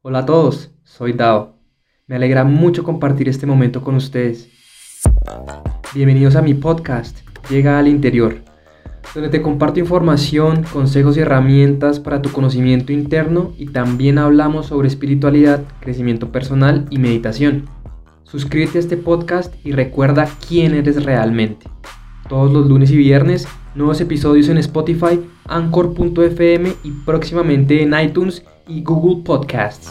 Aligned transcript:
Hola 0.00 0.20
a 0.20 0.26
todos, 0.26 0.70
soy 0.84 1.12
Dao. 1.12 1.56
Me 2.06 2.14
alegra 2.14 2.44
mucho 2.44 2.84
compartir 2.84 3.28
este 3.28 3.46
momento 3.46 3.82
con 3.82 3.96
ustedes. 3.96 4.48
Bienvenidos 5.92 6.36
a 6.36 6.40
mi 6.40 6.54
podcast, 6.54 7.18
Llega 7.50 7.80
al 7.80 7.88
Interior, 7.88 8.36
donde 9.12 9.28
te 9.28 9.42
comparto 9.42 9.80
información, 9.80 10.62
consejos 10.72 11.16
y 11.16 11.20
herramientas 11.20 11.98
para 11.98 12.22
tu 12.22 12.30
conocimiento 12.30 12.92
interno 12.92 13.52
y 13.58 13.66
también 13.66 14.18
hablamos 14.18 14.66
sobre 14.66 14.86
espiritualidad, 14.86 15.64
crecimiento 15.80 16.30
personal 16.30 16.86
y 16.90 16.98
meditación. 16.98 17.68
Suscríbete 18.22 18.78
a 18.78 18.82
este 18.82 18.98
podcast 18.98 19.52
y 19.66 19.72
recuerda 19.72 20.28
quién 20.46 20.74
eres 20.74 21.04
realmente. 21.04 21.68
Todos 22.28 22.52
los 22.52 22.68
lunes 22.68 22.92
y 22.92 22.96
viernes, 22.96 23.48
nuevos 23.74 24.00
episodios 24.00 24.48
en 24.48 24.58
Spotify, 24.58 25.20
Anchor.fm 25.46 26.72
y 26.84 26.90
próximamente 27.04 27.82
en 27.82 27.98
iTunes 27.98 28.44
y 28.68 28.82
Google 28.82 29.24
Podcasts. 29.24 29.90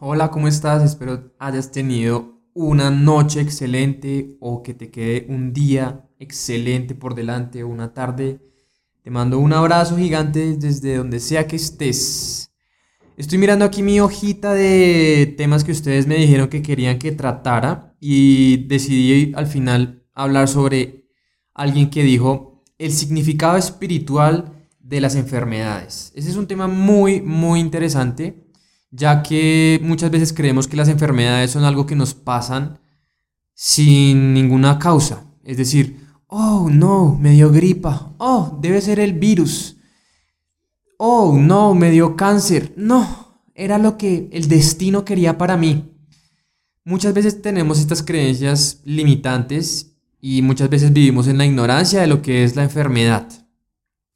Hola, 0.00 0.30
¿cómo 0.30 0.48
estás? 0.48 0.82
Espero 0.82 1.32
hayas 1.38 1.70
tenido 1.70 2.42
una 2.52 2.90
noche 2.90 3.40
excelente 3.40 4.36
o 4.40 4.62
que 4.62 4.74
te 4.74 4.90
quede 4.90 5.26
un 5.28 5.52
día 5.52 6.08
excelente 6.18 6.94
por 6.94 7.14
delante 7.14 7.64
una 7.64 7.94
tarde. 7.94 8.40
Te 9.02 9.10
mando 9.10 9.38
un 9.38 9.52
abrazo 9.52 9.96
gigante 9.96 10.56
desde 10.56 10.96
donde 10.96 11.20
sea 11.20 11.46
que 11.46 11.56
estés. 11.56 12.53
Estoy 13.16 13.38
mirando 13.38 13.64
aquí 13.64 13.84
mi 13.84 14.00
hojita 14.00 14.54
de 14.54 15.32
temas 15.38 15.62
que 15.62 15.70
ustedes 15.70 16.08
me 16.08 16.16
dijeron 16.16 16.48
que 16.48 16.62
querían 16.62 16.98
que 16.98 17.12
tratara 17.12 17.94
y 18.00 18.66
decidí 18.66 19.32
al 19.36 19.46
final 19.46 20.02
hablar 20.14 20.48
sobre 20.48 21.06
alguien 21.54 21.90
que 21.90 22.02
dijo 22.02 22.64
el 22.76 22.90
significado 22.90 23.56
espiritual 23.56 24.66
de 24.80 25.00
las 25.00 25.14
enfermedades. 25.14 26.10
Ese 26.16 26.28
es 26.28 26.34
un 26.34 26.48
tema 26.48 26.66
muy, 26.66 27.20
muy 27.20 27.60
interesante, 27.60 28.48
ya 28.90 29.22
que 29.22 29.78
muchas 29.84 30.10
veces 30.10 30.32
creemos 30.32 30.66
que 30.66 30.76
las 30.76 30.88
enfermedades 30.88 31.52
son 31.52 31.62
algo 31.62 31.86
que 31.86 31.94
nos 31.94 32.14
pasan 32.14 32.80
sin 33.54 34.34
ninguna 34.34 34.80
causa. 34.80 35.24
Es 35.44 35.56
decir, 35.56 36.00
oh 36.26 36.68
no, 36.68 37.16
me 37.20 37.30
dio 37.30 37.52
gripa, 37.52 38.12
oh, 38.18 38.58
debe 38.60 38.80
ser 38.80 38.98
el 38.98 39.12
virus 39.12 39.76
oh, 41.06 41.36
no, 41.38 41.74
me 41.74 41.90
dio 41.90 42.16
cáncer. 42.16 42.72
No, 42.76 43.42
era 43.54 43.76
lo 43.76 43.98
que 43.98 44.30
el 44.32 44.48
destino 44.48 45.04
quería 45.04 45.36
para 45.36 45.58
mí. 45.58 45.92
Muchas 46.82 47.12
veces 47.12 47.42
tenemos 47.42 47.78
estas 47.78 48.02
creencias 48.02 48.80
limitantes 48.84 49.98
y 50.20 50.40
muchas 50.40 50.70
veces 50.70 50.94
vivimos 50.94 51.28
en 51.28 51.36
la 51.36 51.44
ignorancia 51.44 52.00
de 52.00 52.06
lo 52.06 52.22
que 52.22 52.42
es 52.42 52.56
la 52.56 52.62
enfermedad. 52.62 53.28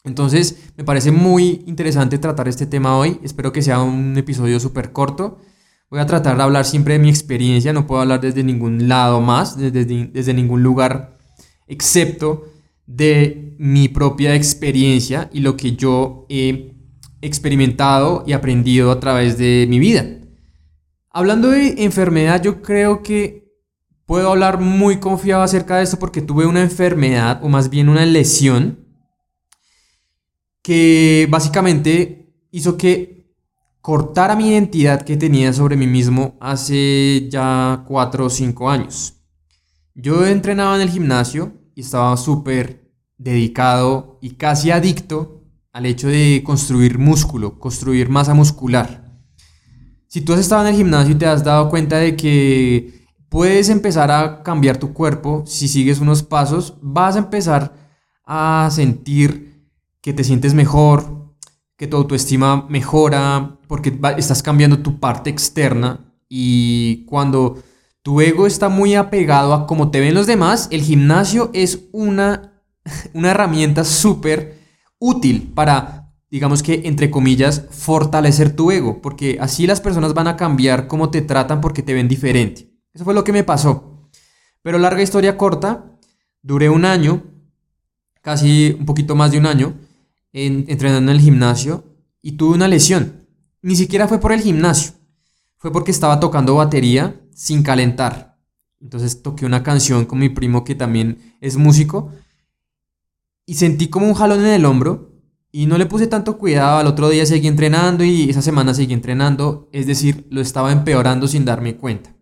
Entonces, 0.05 0.71
me 0.79 0.85
parece 0.85 1.13
muy 1.13 1.63
interesante 1.67 2.17
tratar 2.17 2.49
este 2.49 2.65
tema 2.65 2.97
hoy. 2.97 3.21
Espero 3.23 3.53
que 3.53 3.61
sea 3.61 3.83
un 3.83 4.17
episodio 4.17 4.59
súper 4.59 4.91
corto. 4.93 5.39
Voy 5.91 6.01
a 6.01 6.07
tratar 6.07 6.39
de 6.39 6.43
hablar 6.43 6.65
siempre 6.65 6.95
de 6.95 7.01
mi 7.01 7.11
experiencia, 7.11 7.75
no 7.75 7.87
puedo 7.87 8.01
hablar 8.01 8.23
desde 8.23 8.43
ningún 8.45 8.89
lado 8.89 9.21
más, 9.21 9.59
desde, 9.59 10.35
ningún 10.35 10.63
lugar, 10.63 11.19
excepto 11.67 12.45
de 12.87 13.55
mi 13.59 13.89
propia 13.89 14.35
experiencia 14.35 15.29
y 15.33 15.41
lo 15.41 15.57
que 15.57 15.77
yo 15.77 16.27
he 16.31 16.78
experimentado 17.21 18.25
y 18.27 18.33
aprendido 18.33 18.91
a 18.91 19.01
través 19.01 19.39
de 19.39 19.67
mi 19.69 19.79
vida. 19.79 20.07
Hablando 21.11 21.51
de 21.51 21.83
enfermedad, 21.85 22.43
yo 22.43 22.63
creo 22.63 23.03
que 23.03 23.49
puedo 24.07 24.31
hablar 24.31 24.61
muy 24.61 24.99
confiado 24.99 25.43
acerca 25.43 25.77
de 25.77 25.85
esto 25.85 25.99
porque 25.99 26.23
tuve 26.23 26.47
una 26.47 26.63
enfermedad, 26.63 27.41
o 27.43 27.49
más 27.49 27.71
bien 27.71 27.89
una 27.89 28.07
lesión, 28.07 28.87
que 30.63 31.27
básicamente 31.31 32.33
hizo 32.51 32.77
que 32.77 33.35
cortara 33.81 34.37
mi 34.37 34.51
identidad 34.51 35.03
que 35.03 35.17
tenía 35.17 35.53
sobre 35.53 35.77
mí 35.77 35.87
mismo 35.87 36.37
hace 36.41 37.29
ya 37.31 37.85
4 37.89 38.27
o 38.27 38.31
5 38.31 38.71
años. 38.71 39.15
Yo 39.95 40.27
entrenaba 40.27 40.77
en 40.77 40.83
el 40.83 40.91
gimnasio 40.91 41.53
y 41.75 41.81
estaba 41.81 42.17
súper 42.17 42.93
dedicado 43.17 44.19
y 44.23 44.37
casi 44.37 44.71
adicto 44.71 45.38
al 45.79 45.87
hecho 45.87 46.09
de 46.09 46.43
construir 46.45 46.99
músculo, 46.99 47.57
construir 47.61 48.09
masa 48.09 48.35
muscular. 48.35 49.17
Si 50.09 50.21
tú 50.21 50.33
has 50.33 50.41
estado 50.41 50.63
en 50.63 50.75
el 50.75 50.75
gimnasio 50.75 51.15
y 51.15 51.19
te 51.19 51.27
has 51.27 51.45
dado 51.45 51.71
cuenta 51.71 51.99
de 51.99 52.17
que 52.17 53.07
puedes 53.29 53.69
empezar 53.69 54.11
a 54.11 54.43
cambiar 54.43 54.79
tu 54.79 54.93
cuerpo 54.93 55.45
si 55.47 55.69
sigues 55.69 56.01
unos 56.01 56.25
pasos, 56.25 56.75
vas 56.83 57.15
a 57.15 57.21
empezar 57.21 57.75
a 58.25 58.69
sentir 58.73 59.69
que 60.01 60.13
te 60.13 60.25
sientes 60.25 60.53
mejor, 60.53 61.37
que 61.77 61.87
tu 61.87 61.97
autoestima 61.97 62.67
mejora, 62.69 63.61
porque 63.69 63.97
estás 64.17 64.43
cambiando 64.43 64.81
tu 64.81 64.99
parte 64.99 65.31
externa 65.31 66.13
y 66.29 67.05
cuando 67.05 67.63
tu 68.03 68.21
ego 68.21 68.49
está 68.49 68.69
muy 68.69 68.97
apegado 68.97 69.55
a 69.55 69.69
cómo 69.69 69.93
te 69.93 70.01
ven 70.01 70.15
los 70.15 70.27
demás, 70.27 70.67
el 70.73 70.83
gimnasio 70.83 71.51
es 71.55 71.85
una, 71.93 72.65
una 73.15 73.31
herramienta 73.31 73.85
súper 73.85 74.58
útil 74.99 75.53
para, 75.55 76.13
digamos 76.31 76.63
que, 76.63 76.83
entre 76.85 77.11
comillas, 77.11 77.67
fortalecer 77.71 78.55
tu 78.55 78.71
ego, 78.71 79.01
porque 79.01 79.39
así 79.41 79.67
las 79.67 79.81
personas 79.81 80.15
van 80.15 80.29
a 80.29 80.37
cambiar 80.37 80.87
cómo 80.87 81.11
te 81.11 81.23
tratan 81.23 81.61
porque 81.61 81.83
te 81.83 81.95
ven 81.95 82.09
diferente. 82.09 82.71
Eso 82.93 83.05
fue 83.05 83.15
lo 83.15 83.25
que 83.25 83.33
me 83.33 83.45
pasó. 83.45 84.09
Pero 84.63 84.79
larga 84.79 85.03
historia 85.03 85.37
corta, 85.37 85.99
duré 86.43 86.69
un 86.69 86.85
año, 86.85 87.23
casi 88.23 88.77
un 88.79 88.87
poquito 88.87 89.15
más 89.15 89.31
de 89.31 89.39
un 89.39 89.47
año, 89.47 89.75
entrenando 90.33 91.11
en 91.11 91.17
el 91.17 91.23
gimnasio 91.23 91.85
y 92.23 92.33
tuve 92.33 92.55
una 92.55 92.69
lesión. 92.69 93.27
Ni 93.63 93.77
siquiera 93.77 94.09
fue 94.09 94.21
por 94.21 94.33
el 94.33 94.41
gimnasio, 94.41 94.93
fue 95.57 95.73
porque 95.73 95.91
estaba 95.91 96.21
tocando 96.21 96.55
batería 96.57 97.21
sin 97.35 97.63
calentar. 97.63 98.37
Entonces 98.81 99.23
toqué 99.23 99.47
una 99.47 99.63
canción 99.63 100.05
con 100.05 100.19
mi 100.19 100.29
primo 100.29 100.65
que 100.65 100.75
también 100.75 101.37
es 101.41 101.57
músico 101.57 102.13
y 103.49 103.55
sentí 103.55 103.89
como 103.89 104.07
un 104.07 104.13
jalón 104.13 104.41
en 104.41 104.53
el 104.53 104.67
hombro 104.67 105.11
y 105.51 105.65
no 105.65 105.79
le 105.79 105.87
puse 105.87 106.07
tanto 106.07 106.37
cuidado. 106.37 106.77
Al 106.77 106.87
otro 106.87 107.09
día 107.09 107.25
seguí 107.25 107.49
entrenando 107.49 108.05
y 108.05 108.29
esa 108.29 108.43
semana 108.43 108.75
seguí 108.75 108.93
entrenando, 108.93 109.71
es 109.73 109.87
decir, 109.87 110.27
lo 110.29 110.43
estaba 110.43 110.71
empeorando 110.71 111.27
sin 111.27 111.47
darme 111.47 111.75
cuenta. 111.75 112.15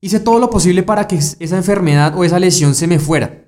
Hice 0.00 0.20
todo 0.20 0.38
lo 0.38 0.48
posible 0.48 0.82
para 0.82 1.06
que 1.06 1.16
esa 1.16 1.56
enfermedad 1.58 2.16
o 2.16 2.24
esa 2.24 2.38
lesión 2.38 2.74
se 2.74 2.86
me 2.86 2.98
fuera. 2.98 3.44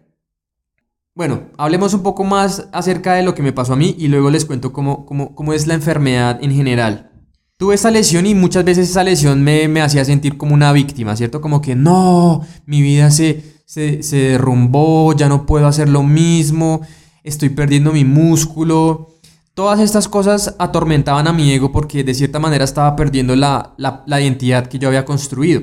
Bueno, 1.14 1.44
hablemos 1.56 1.94
un 1.94 2.02
poco 2.02 2.22
más 2.22 2.68
acerca 2.72 3.14
de 3.14 3.22
lo 3.22 3.34
que 3.34 3.42
me 3.42 3.54
pasó 3.54 3.72
a 3.72 3.76
mí 3.76 3.96
y 3.98 4.08
luego 4.08 4.28
les 4.28 4.44
cuento 4.44 4.74
cómo, 4.74 5.06
cómo, 5.06 5.54
es 5.54 5.66
la 5.66 5.72
enfermedad 5.72 6.38
en 6.42 6.52
general. 6.52 7.12
Tuve 7.56 7.76
esa 7.76 7.90
lesión 7.90 8.26
y 8.26 8.34
muchas 8.34 8.66
veces 8.66 8.90
esa 8.90 9.04
lesión 9.04 9.42
me, 9.42 9.68
me 9.68 9.80
hacía 9.80 10.04
sentir 10.04 10.36
como 10.36 10.52
una 10.52 10.70
víctima, 10.72 11.16
¿cierto? 11.16 11.40
Como 11.40 11.62
que 11.62 11.74
no, 11.74 12.42
mi 12.66 12.82
vida 12.82 13.10
se, 13.10 13.53
se, 13.64 13.98
derrumbó, 14.12 15.14
ya 15.14 15.28
no 15.28 15.46
puedo 15.46 15.66
hacer 15.66 15.88
lo 15.88 16.02
mismo, 16.02 16.82
estoy 17.22 17.50
perdiendo 17.50 17.92
mi 17.92 18.04
músculo. 18.04 19.10
Todas 19.54 19.80
estas 19.80 20.08
cosas 20.08 20.56
atormentaban 20.58 21.28
a 21.28 21.32
mi 21.32 21.52
ego 21.52 21.70
porque 21.72 22.02
de 22.04 22.14
cierta 22.14 22.38
manera 22.38 22.64
estaba 22.64 22.96
perdiendo 22.96 23.36
la, 23.36 23.74
la 23.78 24.20
identidad 24.20 24.66
que 24.66 24.78
yo 24.78 24.88
había 24.88 25.04
construido. 25.04 25.62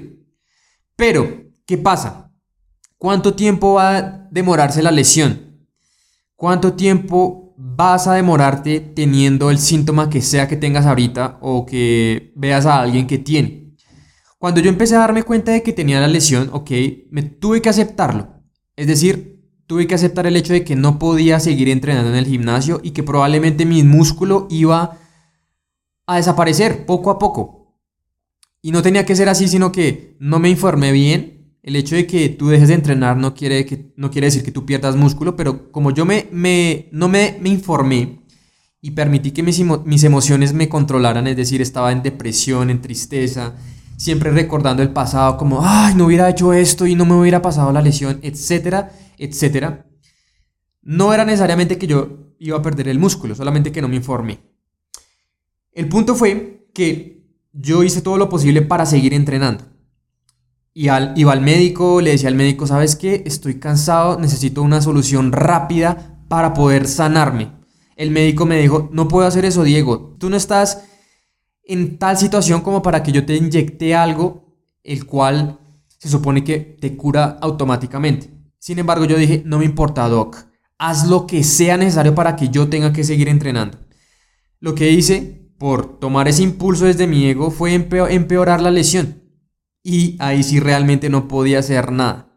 Pero, 0.95 1.43
¿qué 1.65 1.77
pasa? 1.77 2.31
¿Cuánto 2.97 3.33
tiempo 3.33 3.73
va 3.73 3.97
a 3.97 4.27
demorarse 4.31 4.83
la 4.83 4.91
lesión? 4.91 5.67
¿Cuánto 6.35 6.73
tiempo 6.73 7.53
vas 7.57 8.07
a 8.07 8.13
demorarte 8.13 8.79
teniendo 8.79 9.51
el 9.51 9.59
síntoma 9.59 10.09
que 10.09 10.21
sea 10.21 10.47
que 10.47 10.57
tengas 10.57 10.85
ahorita 10.85 11.37
o 11.41 11.65
que 11.65 12.31
veas 12.35 12.65
a 12.65 12.79
alguien 12.79 13.07
que 13.07 13.17
tiene? 13.17 13.60
Cuando 14.41 14.59
yo 14.59 14.69
empecé 14.69 14.95
a 14.95 15.01
darme 15.01 15.21
cuenta 15.21 15.51
de 15.51 15.61
que 15.61 15.71
tenía 15.71 16.01
la 16.01 16.07
lesión, 16.07 16.49
ok, 16.51 16.71
me 17.11 17.21
tuve 17.21 17.61
que 17.61 17.69
aceptarlo. 17.69 18.41
Es 18.75 18.87
decir, 18.87 19.39
tuve 19.67 19.85
que 19.85 19.93
aceptar 19.93 20.25
el 20.25 20.35
hecho 20.35 20.51
de 20.51 20.63
que 20.63 20.75
no 20.75 20.97
podía 20.97 21.39
seguir 21.39 21.69
entrenando 21.69 22.09
en 22.09 22.15
el 22.15 22.25
gimnasio 22.25 22.79
y 22.81 22.89
que 22.89 23.03
probablemente 23.03 23.67
mi 23.67 23.83
músculo 23.83 24.47
iba 24.49 24.97
a 26.07 26.15
desaparecer 26.15 26.87
poco 26.87 27.11
a 27.11 27.19
poco. 27.19 27.77
Y 28.63 28.71
no 28.71 28.81
tenía 28.81 29.05
que 29.05 29.15
ser 29.15 29.29
así, 29.29 29.47
sino 29.47 29.71
que 29.71 30.17
no 30.19 30.39
me 30.39 30.49
informé 30.49 30.91
bien. 30.91 31.53
El 31.61 31.75
hecho 31.75 31.93
de 31.93 32.07
que 32.07 32.27
tú 32.29 32.49
dejes 32.49 32.69
de 32.69 32.73
entrenar 32.73 33.17
no 33.17 33.35
quiere, 33.35 33.63
que, 33.67 33.93
no 33.95 34.09
quiere 34.09 34.25
decir 34.25 34.43
que 34.43 34.51
tú 34.51 34.65
pierdas 34.65 34.95
músculo, 34.95 35.35
pero 35.35 35.71
como 35.71 35.91
yo 35.91 36.03
me, 36.03 36.29
me 36.31 36.89
no 36.91 37.09
me, 37.09 37.37
me 37.39 37.49
informé 37.49 38.23
y 38.81 38.89
permití 38.89 39.29
que 39.29 39.43
mis, 39.43 39.63
mis 39.85 40.03
emociones 40.03 40.51
me 40.53 40.67
controlaran, 40.67 41.27
es 41.27 41.37
decir, 41.37 41.61
estaba 41.61 41.91
en 41.91 42.01
depresión, 42.01 42.71
en 42.71 42.81
tristeza, 42.81 43.53
siempre 44.01 44.31
recordando 44.31 44.81
el 44.81 44.89
pasado 44.89 45.37
como, 45.37 45.59
ay, 45.63 45.93
no 45.93 46.07
hubiera 46.07 46.27
hecho 46.27 46.53
esto 46.53 46.87
y 46.87 46.95
no 46.95 47.05
me 47.05 47.13
hubiera 47.13 47.39
pasado 47.39 47.71
la 47.71 47.83
lesión, 47.83 48.17
etcétera, 48.23 48.91
etcétera. 49.19 49.85
No 50.81 51.13
era 51.13 51.23
necesariamente 51.23 51.77
que 51.77 51.85
yo 51.85 52.33
iba 52.39 52.57
a 52.57 52.63
perder 52.63 52.87
el 52.87 52.97
músculo, 52.97 53.35
solamente 53.35 53.71
que 53.71 53.79
no 53.79 53.87
me 53.87 53.97
informé. 53.97 54.39
El 55.71 55.87
punto 55.87 56.15
fue 56.15 56.67
que 56.73 57.27
yo 57.53 57.83
hice 57.83 58.01
todo 58.01 58.17
lo 58.17 58.27
posible 58.27 58.63
para 58.63 58.87
seguir 58.87 59.13
entrenando. 59.13 59.65
Y 60.73 60.87
al, 60.87 61.13
iba 61.15 61.31
al 61.31 61.41
médico, 61.41 62.01
le 62.01 62.09
decía 62.09 62.29
al 62.29 62.35
médico, 62.35 62.65
¿sabes 62.65 62.95
qué? 62.95 63.21
Estoy 63.27 63.59
cansado, 63.59 64.19
necesito 64.19 64.63
una 64.63 64.81
solución 64.81 65.31
rápida 65.31 66.23
para 66.27 66.55
poder 66.55 66.87
sanarme. 66.87 67.51
El 67.95 68.09
médico 68.09 68.47
me 68.47 68.59
dijo, 68.59 68.89
no 68.91 69.07
puedo 69.07 69.27
hacer 69.27 69.45
eso, 69.45 69.61
Diego. 69.61 70.15
Tú 70.17 70.31
no 70.31 70.37
estás 70.37 70.85
en 71.71 71.97
tal 71.97 72.17
situación 72.17 72.61
como 72.61 72.81
para 72.81 73.01
que 73.01 73.13
yo 73.13 73.25
te 73.25 73.35
inyecte 73.35 73.95
algo 73.95 74.57
el 74.83 75.05
cual 75.05 75.57
se 75.87 76.09
supone 76.09 76.43
que 76.43 76.57
te 76.59 76.97
cura 76.97 77.37
automáticamente. 77.39 78.29
Sin 78.59 78.77
embargo, 78.79 79.05
yo 79.05 79.17
dije, 79.17 79.41
no 79.45 79.59
me 79.59 79.65
importa, 79.65 80.07
Doc. 80.09 80.35
Haz 80.77 81.07
lo 81.07 81.25
que 81.27 81.43
sea 81.43 81.77
necesario 81.77 82.13
para 82.13 82.35
que 82.35 82.49
yo 82.49 82.67
tenga 82.67 82.91
que 82.91 83.05
seguir 83.05 83.29
entrenando. 83.29 83.77
Lo 84.59 84.75
que 84.75 84.91
hice 84.91 85.49
por 85.57 85.97
tomar 85.99 86.27
ese 86.27 86.43
impulso 86.43 86.85
desde 86.85 87.07
mi 87.07 87.25
ego 87.27 87.51
fue 87.51 87.73
empeorar 87.73 88.61
la 88.61 88.71
lesión. 88.71 89.21
Y 89.81 90.17
ahí 90.19 90.43
sí 90.43 90.59
realmente 90.59 91.09
no 91.09 91.27
podía 91.29 91.59
hacer 91.59 91.91
nada. 91.91 92.35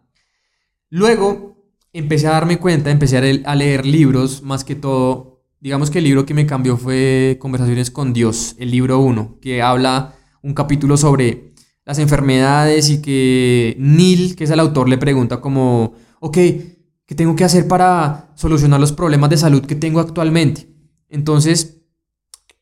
Luego 0.91 1.57
empecé 1.93 2.29
a 2.29 2.33
darme 2.33 2.59
cuenta, 2.59 2.91
empecé 2.91 3.43
a 3.45 3.55
leer 3.55 3.85
libros, 3.85 4.43
más 4.43 4.63
que 4.63 4.77
todo. 4.77 5.34
Digamos 5.65 5.91
que 5.91 5.97
el 5.97 6.05
libro 6.05 6.27
que 6.27 6.35
me 6.35 6.45
cambió 6.45 6.77
fue 6.77 7.39
Conversaciones 7.41 7.91
con 7.91 8.13
Dios, 8.13 8.55
el 8.59 8.71
libro 8.71 8.99
1, 8.99 9.39
que 9.41 9.63
habla 9.63 10.15
un 10.43 10.53
capítulo 10.53 10.99
sobre 10.99 11.55
las 11.87 11.99
enfermedades 11.99 12.91
y 12.91 13.01
que 13.01 13.75
Neil, 13.79 14.37
que 14.37 14.45
es 14.45 14.51
el 14.51 14.61
autor, 14.61 14.91
le 14.91 14.99
pregunta 14.99 15.41
como, 15.41 15.95
ok, 16.21 16.35
¿qué 16.35 17.15
tengo 17.17 17.35
que 17.35 17.45
hacer 17.45 17.67
para 17.67 18.31
solucionar 18.35 18.79
los 18.79 18.93
problemas 18.93 19.31
de 19.31 19.39
salud 19.39 19.65
que 19.65 19.75
tengo 19.75 20.01
actualmente? 20.01 20.69
Entonces, 21.09 21.81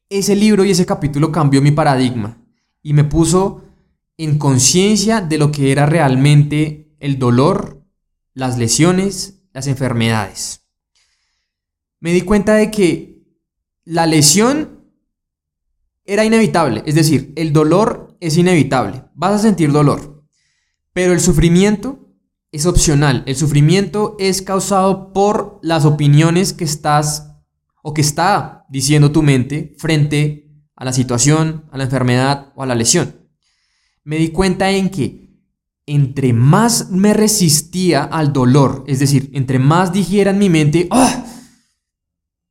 ese 0.08 0.36
libro 0.36 0.64
y 0.64 0.70
ese 0.70 0.86
capítulo 0.86 1.32
cambió 1.32 1.60
mi 1.60 1.72
paradigma 1.72 2.38
y 2.84 2.92
me 2.92 3.02
puso 3.02 3.64
en 4.16 4.38
conciencia 4.38 5.20
de 5.20 5.38
lo 5.38 5.50
que 5.50 5.72
era 5.72 5.86
realmente 5.86 6.94
el 7.00 7.18
dolor, 7.18 7.84
las 8.32 8.58
lesiones, 8.58 9.42
las 9.52 9.66
enfermedades. 9.66 10.61
Me 12.02 12.12
di 12.12 12.22
cuenta 12.22 12.54
de 12.54 12.72
que 12.72 13.22
la 13.84 14.06
lesión 14.06 14.90
era 16.04 16.24
inevitable, 16.24 16.82
es 16.84 16.96
decir, 16.96 17.32
el 17.36 17.52
dolor 17.52 18.16
es 18.18 18.36
inevitable, 18.36 19.04
vas 19.14 19.34
a 19.34 19.38
sentir 19.38 19.70
dolor, 19.70 20.24
pero 20.92 21.12
el 21.12 21.20
sufrimiento 21.20 22.12
es 22.50 22.66
opcional, 22.66 23.22
el 23.26 23.36
sufrimiento 23.36 24.16
es 24.18 24.42
causado 24.42 25.12
por 25.12 25.60
las 25.62 25.84
opiniones 25.84 26.52
que 26.52 26.64
estás 26.64 27.36
o 27.84 27.94
que 27.94 28.00
está 28.00 28.66
diciendo 28.68 29.12
tu 29.12 29.22
mente 29.22 29.76
frente 29.78 30.50
a 30.74 30.84
la 30.84 30.92
situación, 30.92 31.66
a 31.70 31.78
la 31.78 31.84
enfermedad 31.84 32.52
o 32.56 32.64
a 32.64 32.66
la 32.66 32.74
lesión. 32.74 33.28
Me 34.02 34.16
di 34.16 34.30
cuenta 34.30 34.72
en 34.72 34.90
que 34.90 35.38
entre 35.86 36.32
más 36.32 36.90
me 36.90 37.14
resistía 37.14 38.02
al 38.02 38.32
dolor, 38.32 38.82
es 38.88 38.98
decir, 38.98 39.30
entre 39.34 39.60
más 39.60 39.92
dijera 39.92 40.32
en 40.32 40.38
mi 40.38 40.50
mente, 40.50 40.88
¡ah! 40.90 41.21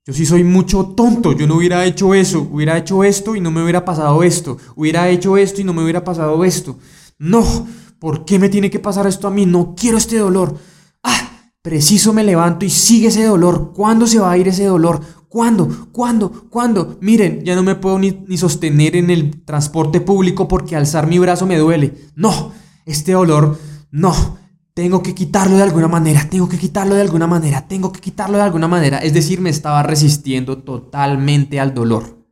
Yo 0.03 0.13
sí 0.13 0.25
soy 0.25 0.43
mucho 0.43 0.95
tonto, 0.97 1.31
yo 1.33 1.45
no 1.45 1.57
hubiera 1.57 1.85
hecho 1.85 2.15
eso, 2.15 2.47
hubiera 2.51 2.75
hecho 2.75 3.03
esto 3.03 3.35
y 3.35 3.39
no 3.39 3.51
me 3.51 3.61
hubiera 3.61 3.85
pasado 3.85 4.23
esto, 4.23 4.57
hubiera 4.75 5.07
hecho 5.09 5.37
esto 5.37 5.61
y 5.61 5.63
no 5.63 5.73
me 5.73 5.83
hubiera 5.83 6.03
pasado 6.03 6.43
esto. 6.43 6.79
No, 7.19 7.67
¿por 7.99 8.25
qué 8.25 8.39
me 8.39 8.49
tiene 8.49 8.71
que 8.71 8.79
pasar 8.79 9.05
esto 9.05 9.27
a 9.27 9.31
mí? 9.31 9.45
No 9.45 9.75
quiero 9.77 9.99
este 9.99 10.17
dolor. 10.17 10.57
Ah, 11.03 11.51
preciso 11.61 12.13
me 12.13 12.23
levanto 12.23 12.65
y 12.65 12.71
sigue 12.71 13.09
ese 13.09 13.25
dolor. 13.25 13.73
¿Cuándo 13.75 14.07
se 14.07 14.17
va 14.17 14.31
a 14.31 14.37
ir 14.39 14.47
ese 14.47 14.65
dolor? 14.65 15.01
¿Cuándo? 15.29 15.89
¿Cuándo? 15.91 16.47
¿Cuándo? 16.49 16.97
Miren, 16.99 17.45
ya 17.45 17.55
no 17.55 17.61
me 17.61 17.75
puedo 17.75 17.99
ni, 17.99 18.23
ni 18.27 18.39
sostener 18.39 18.95
en 18.95 19.11
el 19.11 19.45
transporte 19.45 20.01
público 20.01 20.47
porque 20.47 20.75
alzar 20.75 21.05
mi 21.05 21.19
brazo 21.19 21.45
me 21.45 21.59
duele. 21.59 21.93
No, 22.15 22.53
este 22.87 23.11
dolor, 23.11 23.59
no. 23.91 24.40
Tengo 24.73 25.03
que 25.03 25.13
quitarlo 25.13 25.57
de 25.57 25.63
alguna 25.63 25.87
manera, 25.87 26.27
tengo 26.29 26.47
que 26.47 26.57
quitarlo 26.57 26.95
de 26.95 27.01
alguna 27.01 27.27
manera, 27.27 27.67
tengo 27.67 27.91
que 27.91 27.99
quitarlo 27.99 28.37
de 28.37 28.43
alguna 28.43 28.67
manera. 28.67 28.99
Es 28.99 29.13
decir, 29.13 29.41
me 29.41 29.49
estaba 29.49 29.83
resistiendo 29.83 30.59
totalmente 30.59 31.59
al 31.59 31.73
dolor. 31.73 32.25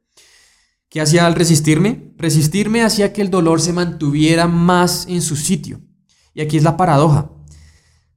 ¿Qué 0.89 1.01
hacía 1.01 1.25
al 1.25 1.35
resistirme? 1.35 2.13
Resistirme 2.17 2.81
hacía 2.81 3.13
que 3.13 3.21
el 3.21 3.29
dolor 3.29 3.61
se 3.61 3.73
mantuviera 3.73 4.47
más 4.47 5.05
en 5.07 5.21
su 5.21 5.35
sitio. 5.35 5.81
Y 6.33 6.41
aquí 6.41 6.57
es 6.57 6.63
la 6.63 6.77
paradoja. 6.77 7.29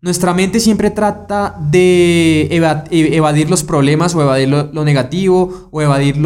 Nuestra 0.01 0.35
mente 0.35 0.59
siempre 0.59 0.91
trata 0.91 1.57
de 1.61 2.49
e-, 2.51 3.17
evadir 3.17 3.51
los 3.51 3.63
problemas 3.63 4.15
o 4.15 4.23
evadir 4.23 4.49
lo, 4.49 4.85
negativo 4.85 5.69
o 5.71 5.83
evadir 5.83 6.17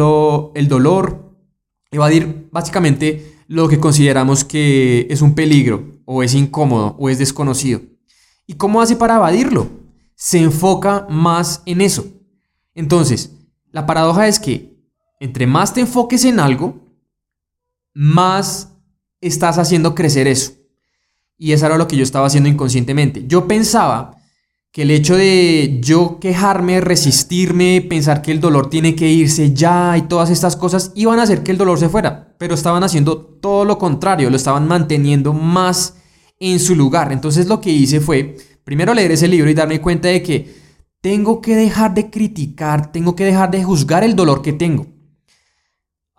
el 0.55 0.67
dolor, 0.67 1.35
evadir 1.91 2.49
básicamente 2.51 3.36
lo 3.47 3.67
que 3.67 3.79
consideramos 3.79 4.43
que 4.43 5.07
es 5.09 5.21
un 5.21 5.33
peligro 5.33 6.01
o 6.05 6.23
es 6.23 6.33
incómodo 6.33 6.95
o 6.99 7.09
es 7.09 7.17
desconocido. 7.17 7.81
¿Y 8.45 8.53
cómo 8.53 8.81
hace 8.81 8.95
para 8.95 9.15
evadirlo? 9.15 9.69
Se 10.15 10.39
enfoca 10.39 11.05
más 11.09 11.61
en 11.65 11.81
eso. 11.81 12.05
Entonces, 12.73 13.31
la 13.71 13.85
paradoja 13.85 14.27
es 14.27 14.39
que 14.39 14.77
entre 15.19 15.47
más 15.47 15.73
te 15.73 15.81
enfoques 15.81 16.25
en 16.25 16.39
algo, 16.39 16.75
más 17.93 18.69
estás 19.21 19.57
haciendo 19.57 19.95
crecer 19.95 20.27
eso. 20.27 20.53
Y 21.37 21.51
eso 21.51 21.65
era 21.65 21.77
lo 21.77 21.87
que 21.87 21.97
yo 21.97 22.03
estaba 22.03 22.27
haciendo 22.27 22.49
inconscientemente. 22.49 23.25
Yo 23.27 23.47
pensaba 23.47 24.16
que 24.77 24.83
el 24.83 24.91
hecho 24.91 25.17
de 25.17 25.79
yo 25.81 26.19
quejarme, 26.19 26.81
resistirme, 26.81 27.83
pensar 27.89 28.21
que 28.21 28.31
el 28.31 28.39
dolor 28.39 28.69
tiene 28.69 28.93
que 28.93 29.09
irse 29.09 29.51
ya 29.51 29.97
y 29.97 30.03
todas 30.03 30.29
estas 30.29 30.55
cosas 30.55 30.91
iban 30.93 31.17
a 31.17 31.23
hacer 31.23 31.41
que 31.41 31.51
el 31.51 31.57
dolor 31.57 31.79
se 31.79 31.89
fuera, 31.89 32.35
pero 32.37 32.53
estaban 32.53 32.83
haciendo 32.83 33.17
todo 33.17 33.65
lo 33.65 33.79
contrario, 33.79 34.29
lo 34.29 34.35
estaban 34.35 34.67
manteniendo 34.67 35.33
más 35.33 35.95
en 36.39 36.59
su 36.59 36.75
lugar. 36.75 37.11
Entonces 37.11 37.47
lo 37.47 37.59
que 37.59 37.71
hice 37.71 38.01
fue, 38.01 38.35
primero 38.63 38.93
leer 38.93 39.13
ese 39.13 39.27
libro 39.27 39.49
y 39.49 39.55
darme 39.55 39.81
cuenta 39.81 40.09
de 40.09 40.21
que 40.21 40.53
tengo 41.01 41.41
que 41.41 41.55
dejar 41.55 41.95
de 41.95 42.11
criticar, 42.11 42.91
tengo 42.91 43.15
que 43.15 43.25
dejar 43.25 43.49
de 43.49 43.63
juzgar 43.63 44.03
el 44.03 44.15
dolor 44.15 44.43
que 44.43 44.53
tengo. 44.53 44.85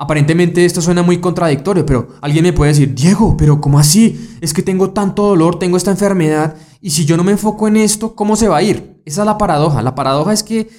Aparentemente 0.01 0.65
esto 0.65 0.81
suena 0.81 1.03
muy 1.03 1.19
contradictorio, 1.19 1.85
pero 1.85 2.11
alguien 2.21 2.45
me 2.45 2.53
puede 2.53 2.71
decir, 2.71 2.95
Diego, 2.95 3.37
pero 3.37 3.61
¿cómo 3.61 3.81
así? 3.81 4.37
Es 4.41 4.55
que 4.55 4.63
tengo 4.63 4.91
tanto 4.91 5.25
dolor, 5.25 5.59
tengo 5.59 5.77
esta 5.77 5.91
enfermedad, 5.91 6.57
y 6.81 6.91
si 6.91 7.05
yo 7.05 7.17
no 7.17 7.25
me 7.25 7.33
enfoco 7.33 7.67
en 7.67 7.77
esto, 7.77 8.15
¿cómo 8.15 8.37
se 8.37 8.47
va 8.47 8.59
a 8.59 8.63
ir? 8.63 9.03
Esa 9.05 9.23
es 9.23 9.27
la 9.27 9.37
paradoja. 9.37 9.83
La 9.83 9.97
paradoja 9.97 10.33
es 10.33 10.45
que 10.45 10.71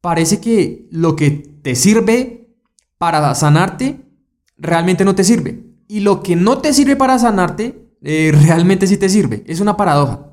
parece 0.00 0.40
que 0.40 0.86
lo 0.92 1.16
que 1.16 1.30
te 1.30 1.74
sirve 1.74 2.54
para 2.98 3.34
sanarte, 3.34 4.06
realmente 4.56 5.04
no 5.04 5.16
te 5.16 5.24
sirve. 5.24 5.64
Y 5.88 6.00
lo 6.00 6.22
que 6.22 6.36
no 6.36 6.58
te 6.58 6.72
sirve 6.72 6.94
para 6.94 7.18
sanarte, 7.18 7.90
eh, 8.00 8.32
realmente 8.46 8.86
sí 8.86 8.96
te 8.96 9.08
sirve. 9.08 9.42
Es 9.48 9.58
una 9.58 9.76
paradoja. 9.76 10.28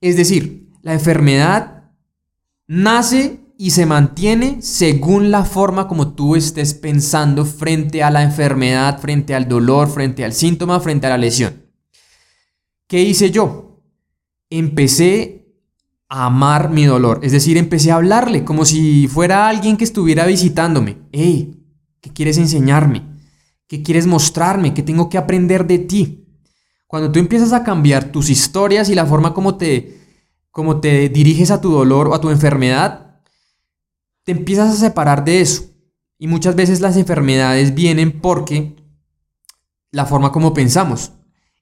Es 0.00 0.16
decir, 0.16 0.70
la 0.82 0.92
enfermedad 0.92 1.90
nace 2.68 3.43
y 3.56 3.70
se 3.70 3.86
mantiene 3.86 4.62
según 4.62 5.30
la 5.30 5.44
forma 5.44 5.86
como 5.86 6.14
tú 6.14 6.34
estés 6.36 6.74
pensando 6.74 7.44
frente 7.44 8.02
a 8.02 8.10
la 8.10 8.22
enfermedad, 8.22 9.00
frente 9.00 9.34
al 9.34 9.48
dolor, 9.48 9.88
frente 9.88 10.24
al 10.24 10.32
síntoma, 10.32 10.80
frente 10.80 11.06
a 11.06 11.10
la 11.10 11.18
lesión. 11.18 11.62
¿Qué 12.88 13.02
hice 13.02 13.30
yo? 13.30 13.82
Empecé 14.50 15.46
a 16.08 16.26
amar 16.26 16.70
mi 16.70 16.84
dolor, 16.84 17.20
es 17.22 17.32
decir, 17.32 17.56
empecé 17.56 17.90
a 17.90 17.96
hablarle 17.96 18.44
como 18.44 18.64
si 18.64 19.08
fuera 19.08 19.48
alguien 19.48 19.76
que 19.76 19.84
estuviera 19.84 20.26
visitándome. 20.26 20.98
Hey, 21.12 21.64
¿qué 22.00 22.10
quieres 22.10 22.38
enseñarme? 22.38 23.02
¿Qué 23.66 23.82
quieres 23.82 24.06
mostrarme? 24.06 24.74
¿Qué 24.74 24.82
tengo 24.82 25.08
que 25.08 25.18
aprender 25.18 25.66
de 25.66 25.78
ti? 25.78 26.26
Cuando 26.86 27.10
tú 27.10 27.18
empiezas 27.18 27.52
a 27.52 27.64
cambiar 27.64 28.12
tus 28.12 28.30
historias 28.30 28.88
y 28.88 28.94
la 28.94 29.06
forma 29.06 29.32
como 29.32 29.56
te, 29.56 29.98
como 30.50 30.80
te 30.80 31.08
diriges 31.08 31.50
a 31.50 31.60
tu 31.60 31.70
dolor 31.70 32.08
o 32.08 32.14
a 32.14 32.20
tu 32.20 32.30
enfermedad, 32.30 33.03
te 34.24 34.32
empiezas 34.32 34.70
a 34.70 34.76
separar 34.76 35.24
de 35.24 35.40
eso. 35.40 35.64
Y 36.18 36.26
muchas 36.26 36.56
veces 36.56 36.80
las 36.80 36.96
enfermedades 36.96 37.74
vienen 37.74 38.20
porque 38.20 38.74
la 39.90 40.06
forma 40.06 40.32
como 40.32 40.54
pensamos. 40.54 41.12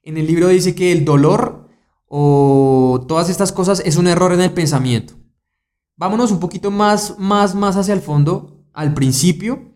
En 0.01 0.17
el 0.17 0.27
libro 0.27 0.47
dice 0.47 0.75
que 0.75 0.91
el 0.91 1.05
dolor 1.05 1.69
o 2.07 3.05
todas 3.07 3.29
estas 3.29 3.51
cosas 3.51 3.81
es 3.85 3.97
un 3.97 4.07
error 4.07 4.33
en 4.33 4.41
el 4.41 4.51
pensamiento. 4.51 5.13
Vámonos 5.95 6.31
un 6.31 6.39
poquito 6.39 6.71
más, 6.71 7.15
más, 7.19 7.55
más 7.55 7.75
hacia 7.75 7.93
el 7.93 8.01
fondo, 8.01 8.65
al 8.73 8.93
principio. 8.93 9.73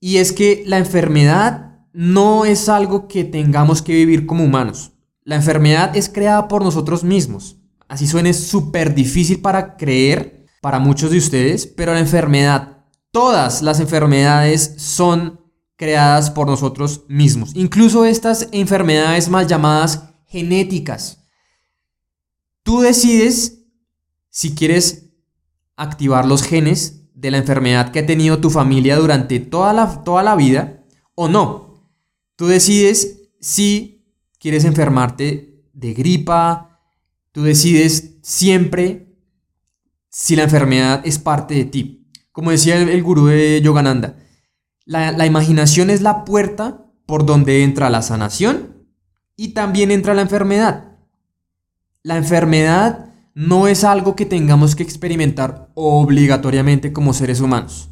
Y 0.00 0.16
es 0.16 0.32
que 0.32 0.64
la 0.66 0.78
enfermedad 0.78 1.86
no 1.92 2.44
es 2.44 2.68
algo 2.68 3.08
que 3.08 3.24
tengamos 3.24 3.82
que 3.82 3.94
vivir 3.94 4.26
como 4.26 4.44
humanos. 4.44 4.92
La 5.24 5.36
enfermedad 5.36 5.96
es 5.96 6.08
creada 6.08 6.48
por 6.48 6.62
nosotros 6.62 7.04
mismos. 7.04 7.56
Así 7.88 8.06
suene 8.06 8.32
súper 8.32 8.94
difícil 8.94 9.40
para 9.40 9.76
creer 9.76 10.39
para 10.60 10.78
muchos 10.78 11.10
de 11.10 11.18
ustedes, 11.18 11.66
pero 11.66 11.92
la 11.94 12.00
enfermedad, 12.00 12.84
todas 13.10 13.62
las 13.62 13.80
enfermedades 13.80 14.74
son 14.76 15.40
creadas 15.76 16.30
por 16.30 16.46
nosotros 16.46 17.04
mismos. 17.08 17.52
Incluso 17.54 18.04
estas 18.04 18.48
enfermedades 18.52 19.28
mal 19.28 19.46
llamadas 19.46 20.10
genéticas. 20.26 21.24
Tú 22.62 22.80
decides 22.80 23.64
si 24.28 24.54
quieres 24.54 25.10
activar 25.76 26.26
los 26.26 26.42
genes 26.42 27.10
de 27.14 27.30
la 27.30 27.38
enfermedad 27.38 27.90
que 27.90 28.00
ha 28.00 28.06
tenido 28.06 28.40
tu 28.40 28.50
familia 28.50 28.96
durante 28.96 29.40
toda 29.40 29.72
la, 29.72 30.04
toda 30.04 30.22
la 30.22 30.36
vida 30.36 30.84
o 31.14 31.28
no. 31.28 31.88
Tú 32.36 32.46
decides 32.46 33.30
si 33.40 34.06
quieres 34.38 34.64
enfermarte 34.64 35.64
de 35.72 35.94
gripa, 35.94 36.80
tú 37.32 37.42
decides 37.42 38.18
siempre 38.22 39.09
si 40.10 40.36
la 40.36 40.42
enfermedad 40.42 41.00
es 41.04 41.18
parte 41.18 41.54
de 41.54 41.64
ti. 41.64 42.08
Como 42.32 42.50
decía 42.50 42.76
el, 42.76 43.02
gurú 43.02 43.26
de 43.26 43.60
Yogananda, 43.62 44.16
la, 44.84 45.12
la 45.12 45.26
imaginación 45.26 45.88
es 45.88 46.02
la 46.02 46.24
puerta 46.24 46.84
por 47.06 47.24
donde 47.24 47.62
entra 47.62 47.90
la 47.90 48.02
sanación 48.02 48.86
y 49.36 49.48
también 49.48 49.90
entra 49.90 50.14
la 50.14 50.22
enfermedad. 50.22 50.98
La 52.02 52.16
enfermedad 52.16 53.10
no 53.34 53.68
es 53.68 53.84
algo 53.84 54.16
que 54.16 54.26
tengamos 54.26 54.74
que 54.74 54.82
experimentar 54.82 55.70
obligatoriamente 55.74 56.92
como 56.92 57.14
seres 57.14 57.40
humanos. 57.40 57.90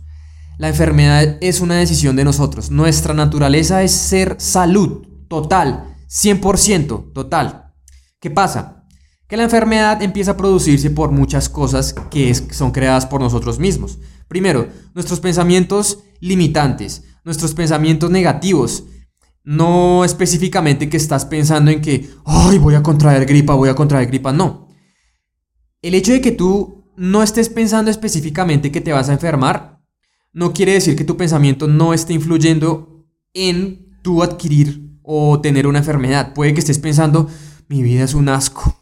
La 0.59 0.69
enfermedad 0.69 1.39
es 1.41 1.61
una 1.61 1.77
decisión 1.77 2.17
de 2.17 2.25
nosotros. 2.25 2.71
Nuestra 2.71 3.15
naturaleza 3.15 3.83
es 3.83 3.93
ser 3.93 4.37
salud 4.41 5.07
total, 5.29 5.97
100% 6.09 7.13
total. 7.13 7.73
¿Qué 8.19 8.31
pasa? 8.31 8.78
Que 9.29 9.37
la 9.37 9.45
enfermedad 9.45 10.03
empieza 10.03 10.33
a 10.33 10.37
producirse 10.37 10.91
por 10.91 11.11
muchas 11.11 11.51
cosas 11.51 11.95
que 12.11 12.35
son 12.35 12.71
creadas 12.71 13.05
por 13.05 13.21
nosotros 13.21 13.59
mismos. 13.59 13.99
Primero, 14.27 14.69
nuestros 14.95 15.21
pensamientos 15.21 15.99
limitantes, 16.21 17.05
nuestros 17.25 17.53
pensamientos 17.53 18.11
negativos. 18.11 18.85
No 19.45 20.05
específicamente 20.05 20.89
que 20.89 20.97
estás 20.97 21.27
pensando 21.27 21.71
en 21.71 21.83
que, 21.83 22.09
ay, 22.25 22.59
voy 22.59 22.75
a 22.75 22.83
contraer 22.83 23.27
gripa, 23.27 23.55
voy 23.55 23.69
a 23.69 23.75
contraer 23.75 24.09
gripa. 24.09 24.33
No. 24.33 24.69
El 25.83 25.95
hecho 25.95 26.13
de 26.13 26.21
que 26.21 26.33
tú 26.33 26.91
no 26.97 27.23
estés 27.23 27.49
pensando 27.49 27.91
específicamente 27.91 28.73
que 28.73 28.81
te 28.81 28.93
vas 28.93 29.09
a 29.09 29.13
enfermar 29.13 29.81
no 30.33 30.53
quiere 30.53 30.73
decir 30.73 30.97
que 30.97 31.05
tu 31.05 31.17
pensamiento 31.17 31.69
no 31.69 31.95
esté 31.95 32.13
influyendo 32.13 33.07
en 33.35 34.01
tu 34.03 34.23
adquirir 34.23 34.99
o 35.03 35.41
tener 35.41 35.67
una 35.67 35.79
enfermedad. 35.79 36.35
Puede 36.35 36.55
que 36.55 36.61
estés 36.61 36.79
pensando, 36.79 37.29
mi 37.69 37.83
vida 37.83 38.05
es 38.05 38.15
un 38.15 38.29
asco, 38.29 38.78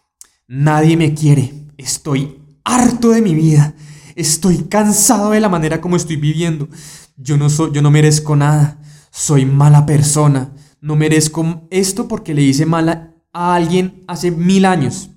nadie 0.49 0.97
me 0.97 1.15
quiere, 1.15 1.53
estoy 1.77 2.41
harto 2.65 3.11
de 3.11 3.23
mi 3.23 3.35
vida, 3.35 3.75
estoy 4.15 4.65
cansado 4.65 5.31
de 5.31 5.41
la 5.41 5.49
manera 5.49 5.81
como 5.81 5.97
estoy 5.97 6.17
viviendo, 6.17 6.69
yo 7.17 7.37
no, 7.37 7.49
soy, 7.51 7.73
yo 7.73 7.83
no 7.83 7.91
merezco 7.91 8.37
nada, 8.37 8.81
soy 9.11 9.47
mala 9.47 9.87
persona, 9.87 10.53
no 10.81 10.97
merezco 10.97 11.67
esto 11.71 12.09
porque 12.09 12.35
le 12.35 12.43
hice 12.43 12.67
mal 12.67 13.15
a 13.33 13.55
alguien 13.55 14.05
hace 14.07 14.31
mil 14.31 14.65
años. 14.65 15.11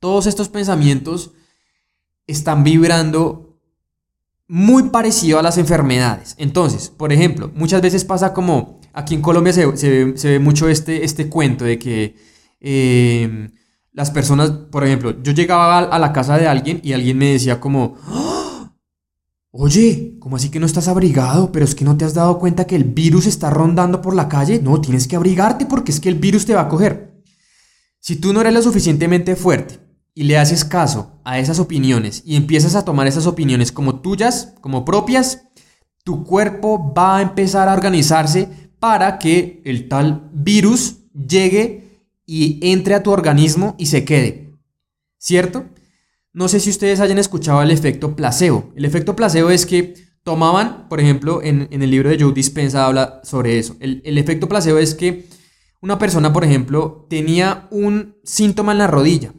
Todos 0.00 0.26
estos 0.26 0.48
pensamientos 0.48 1.32
están 2.26 2.62
vibrando 2.62 3.48
muy 4.46 4.84
parecido 4.84 5.38
a 5.38 5.42
las 5.42 5.58
enfermedades. 5.58 6.34
Entonces, 6.38 6.88
por 6.88 7.12
ejemplo, 7.12 7.50
muchas 7.54 7.82
veces 7.82 8.04
pasa 8.04 8.32
como, 8.32 8.80
aquí 8.92 9.14
en 9.14 9.22
Colombia 9.22 9.52
se, 9.52 9.66
ve, 9.66 10.38
mucho 10.38 10.68
este, 10.68 11.04
este 11.04 11.28
cuento 11.28 11.64
de 11.64 11.78
que 11.78 12.16
em, 12.60 13.50
las 13.98 14.12
personas, 14.12 14.52
por 14.52 14.84
ejemplo, 14.84 15.20
yo 15.24 15.32
llegaba 15.32 15.80
a, 15.80 15.98
la 15.98 16.12
casa 16.12 16.38
de 16.38 16.46
alguien 16.46 16.80
y 16.84 16.92
alguien 16.92 17.18
me 17.18 17.32
decía 17.32 17.58
como, 17.58 17.96
¡Ah! 18.06 18.72
oye, 19.50 20.14
¿cómo 20.20 20.36
así 20.36 20.50
que 20.50 20.60
no 20.60 20.66
estás 20.66 20.86
abrigado? 20.86 21.50
Pero 21.50 21.64
es 21.64 21.74
que 21.74 21.84
no 21.84 21.96
te 21.96 22.04
has 22.04 22.14
dado 22.14 22.38
cuenta 22.38 22.64
que 22.64 22.76
el 22.76 22.84
virus 22.84 23.26
está 23.26 23.50
rondando 23.50 24.00
por 24.00 24.14
la 24.14 24.28
calle. 24.28 24.60
No, 24.62 24.80
tienes 24.80 25.08
que 25.08 25.16
abrigarte 25.16 25.66
porque 25.66 25.90
es 25.90 25.98
que 25.98 26.08
el 26.08 26.14
virus 26.14 26.46
te 26.46 26.54
va 26.54 26.60
a 26.60 26.68
coger. 26.68 27.20
Si 27.98 28.14
tú 28.14 28.32
no 28.32 28.40
eres 28.40 28.54
lo 28.54 28.62
suficientemente 28.62 29.34
fuerte 29.34 29.80
y 30.14 30.22
le 30.22 30.38
haces 30.38 30.64
caso 30.64 31.18
a 31.24 31.40
esas 31.40 31.58
opiniones 31.58 32.22
y 32.24 32.36
empiezas 32.36 32.76
a 32.76 32.84
tomar 32.84 33.08
esas 33.08 33.26
opiniones 33.26 33.72
como 33.72 33.98
tuyas, 34.00 34.54
como 34.60 34.84
propias, 34.84 35.42
tu 36.04 36.22
cuerpo 36.22 36.94
va 36.96 37.16
a 37.16 37.22
empezar 37.22 37.68
a 37.68 37.74
organizarse 37.74 38.48
para 38.78 39.18
que 39.18 39.60
el 39.64 39.88
tal 39.88 40.30
virus 40.32 40.98
llegue 41.14 41.87
y 42.28 42.60
entre 42.70 42.94
a 42.94 43.02
tu 43.02 43.10
organismo 43.10 43.74
y 43.78 43.86
se 43.86 44.04
quede. 44.04 44.52
¿Cierto? 45.18 45.64
No 46.32 46.46
sé 46.46 46.60
si 46.60 46.70
ustedes 46.70 47.00
hayan 47.00 47.18
escuchado 47.18 47.60
el 47.62 47.72
efecto 47.72 48.14
placebo. 48.14 48.72
El 48.76 48.84
efecto 48.84 49.16
placebo 49.16 49.50
es 49.50 49.66
que 49.66 49.94
tomaban, 50.22 50.88
por 50.88 51.00
ejemplo, 51.00 51.42
en, 51.42 51.66
el 51.70 51.90
libro 51.90 52.10
de 52.10 52.20
Joe 52.20 52.32
Dispenza 52.32 52.86
habla 52.86 53.20
sobre 53.24 53.58
eso. 53.58 53.76
El, 53.80 54.02
el 54.04 54.18
efecto 54.18 54.48
placebo 54.48 54.78
es 54.78 54.94
que 54.94 55.26
una 55.80 55.98
persona, 55.98 56.32
por 56.32 56.44
ejemplo, 56.44 57.06
tenía 57.10 57.66
un 57.72 58.16
síntoma 58.22 58.72
en 58.72 58.78
la 58.78 58.86
rodilla 58.86 59.32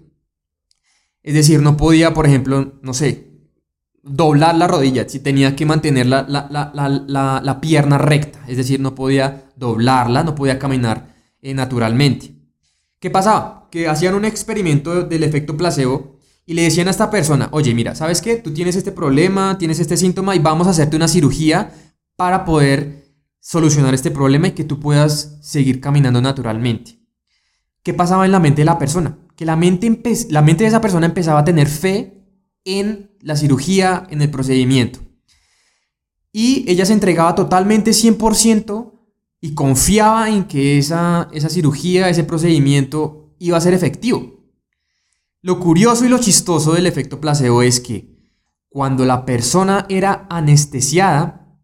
es 1.24 1.34
decir, 1.34 1.62
no 1.62 1.78
podía, 1.78 2.14
por 2.14 2.26
ejemplo, 2.26 2.80
no 2.82 2.94
sé, 2.94 3.28
doblar 4.02 4.56
la 4.56 4.68
rodilla, 4.68 5.08
si 5.08 5.20
tenía 5.20 5.56
que 5.56 5.66
mantener 5.66 6.08
la, 6.08 7.60
pierna 7.62 7.98
recta, 7.98 8.40
es 8.48 8.58
decir, 8.58 8.80
no 8.80 8.96
podía 8.96 9.52
doblarla, 9.56 10.24
no 10.24 10.36
podía 10.36 10.58
caminar 10.58 11.14
eh, 11.42 11.54
naturalmente. 11.54 12.36
¿Qué 13.00 13.10
pasaba? 13.10 13.68
Que 13.72 13.88
hacían 13.88 14.16
un 14.16 14.26
experimento 14.26 15.04
del 15.04 15.24
efecto 15.24 15.56
placebo 15.56 16.18
y 16.46 16.54
le 16.54 16.64
decían 16.64 16.88
a 16.88 16.92
esta 16.92 17.10
persona, 17.10 17.50
oye, 17.52 17.74
mira, 17.74 17.96
¿sabes 17.96 18.22
qué? 18.22 18.36
Tú 18.36 18.54
tienes 18.54 18.76
este 18.76 18.92
problema, 18.92 19.58
tienes 19.58 19.80
este 19.80 19.98
síntoma 19.98 20.36
y 20.36 20.40
vamos 20.40 20.68
a 20.68 20.72
hacerte 20.72 20.96
una 20.96 21.08
cirugía 21.08 21.72
para 22.16 22.44
poder 22.46 23.14
solucionar 23.40 23.94
este 23.94 24.12
problema 24.12 24.48
y 24.48 24.52
que 24.52 24.64
tú 24.64 24.80
puedas 24.80 25.38
seguir 25.42 25.80
caminando 25.80 26.22
naturalmente. 26.22 27.00
¿Qué 27.84 27.94
pasaba 27.94 28.26
en 28.26 28.32
la 28.32 28.40
mente 28.40 28.62
de 28.62 28.66
la 28.66 28.78
persona? 28.78 29.18
que 29.40 29.46
la 29.46 29.56
mente, 29.56 30.02
la 30.32 30.42
mente 30.42 30.66
de 30.66 30.68
esa 30.68 30.82
persona 30.82 31.06
empezaba 31.06 31.40
a 31.40 31.46
tener 31.46 31.70
fe 31.70 32.26
en 32.66 33.16
la 33.22 33.38
cirugía, 33.38 34.06
en 34.10 34.22
el 34.22 34.30
procedimiento. 34.30 35.00
Y 36.34 36.70
ella 36.70 36.86
se 36.86 36.92
entregaba 36.92 37.36
totalmente 37.36 37.92
100% 37.92 38.99
y 39.42 39.54
confiaba 39.54 40.30
en 40.30 40.46
que 40.46 40.78
esa, 40.78 41.30
esa 41.32 41.50
cirugía, 41.50 42.10
ese 42.10 42.24
procedimiento 42.24 43.34
iba 43.40 43.58
a 43.58 43.62
ser 43.62 43.74
efectivo. 43.74 44.40
Lo 45.42 45.60
curioso 45.60 46.06
y 46.06 46.10
lo 46.10 46.20
chistoso 46.20 46.74
del 46.74 46.86
efecto 46.86 47.22
placebo 47.22 47.62
es 47.62 47.80
que 47.80 48.20
cuando 48.68 49.06
la 49.06 49.26
persona 49.26 49.86
era 49.90 50.28
anestesiada, 50.30 51.58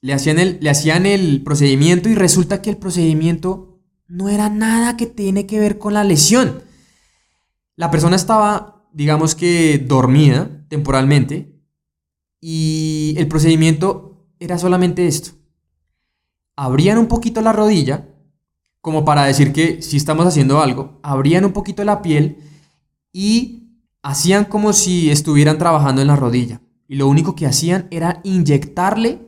le 0.00 0.14
hacían 0.14 0.38
el, 0.38 0.58
le 0.60 0.70
hacían 0.70 1.04
el 1.06 1.42
procedimiento 1.42 2.08
y 2.08 2.14
resulta 2.14 2.62
que 2.62 2.70
el 2.70 2.76
procedimiento 2.76 3.80
no 4.06 4.28
era 4.28 4.48
nada 4.48 4.96
que 4.96 5.06
tiene 5.06 5.46
que 5.46 5.60
ver 5.60 5.78
con 5.78 5.94
la 5.94 6.04
lesión. 6.04 6.62
La 7.76 7.90
persona 7.90 8.16
estaba, 8.16 8.88
digamos 8.92 9.34
que, 9.34 9.78
dormida 9.78 10.64
temporalmente 10.68 11.60
y 12.40 13.14
el 13.18 13.28
procedimiento 13.28 14.28
era 14.38 14.56
solamente 14.58 15.06
esto. 15.06 15.39
Abrían 16.60 16.98
un 16.98 17.06
poquito 17.06 17.40
la 17.40 17.52
rodilla, 17.52 18.06
como 18.82 19.04
para 19.04 19.24
decir 19.24 19.52
que 19.54 19.80
si 19.80 19.96
estamos 19.96 20.26
haciendo 20.26 20.60
algo, 20.60 21.00
abrían 21.02 21.46
un 21.46 21.52
poquito 21.52 21.82
la 21.84 22.02
piel 22.02 22.36
y 23.12 23.78
hacían 24.02 24.44
como 24.44 24.74
si 24.74 25.10
estuvieran 25.10 25.56
trabajando 25.56 26.02
en 26.02 26.08
la 26.08 26.16
rodilla. 26.16 26.60
Y 26.86 26.96
lo 26.96 27.08
único 27.08 27.34
que 27.34 27.46
hacían 27.46 27.88
era 27.90 28.20
inyectarle 28.24 29.26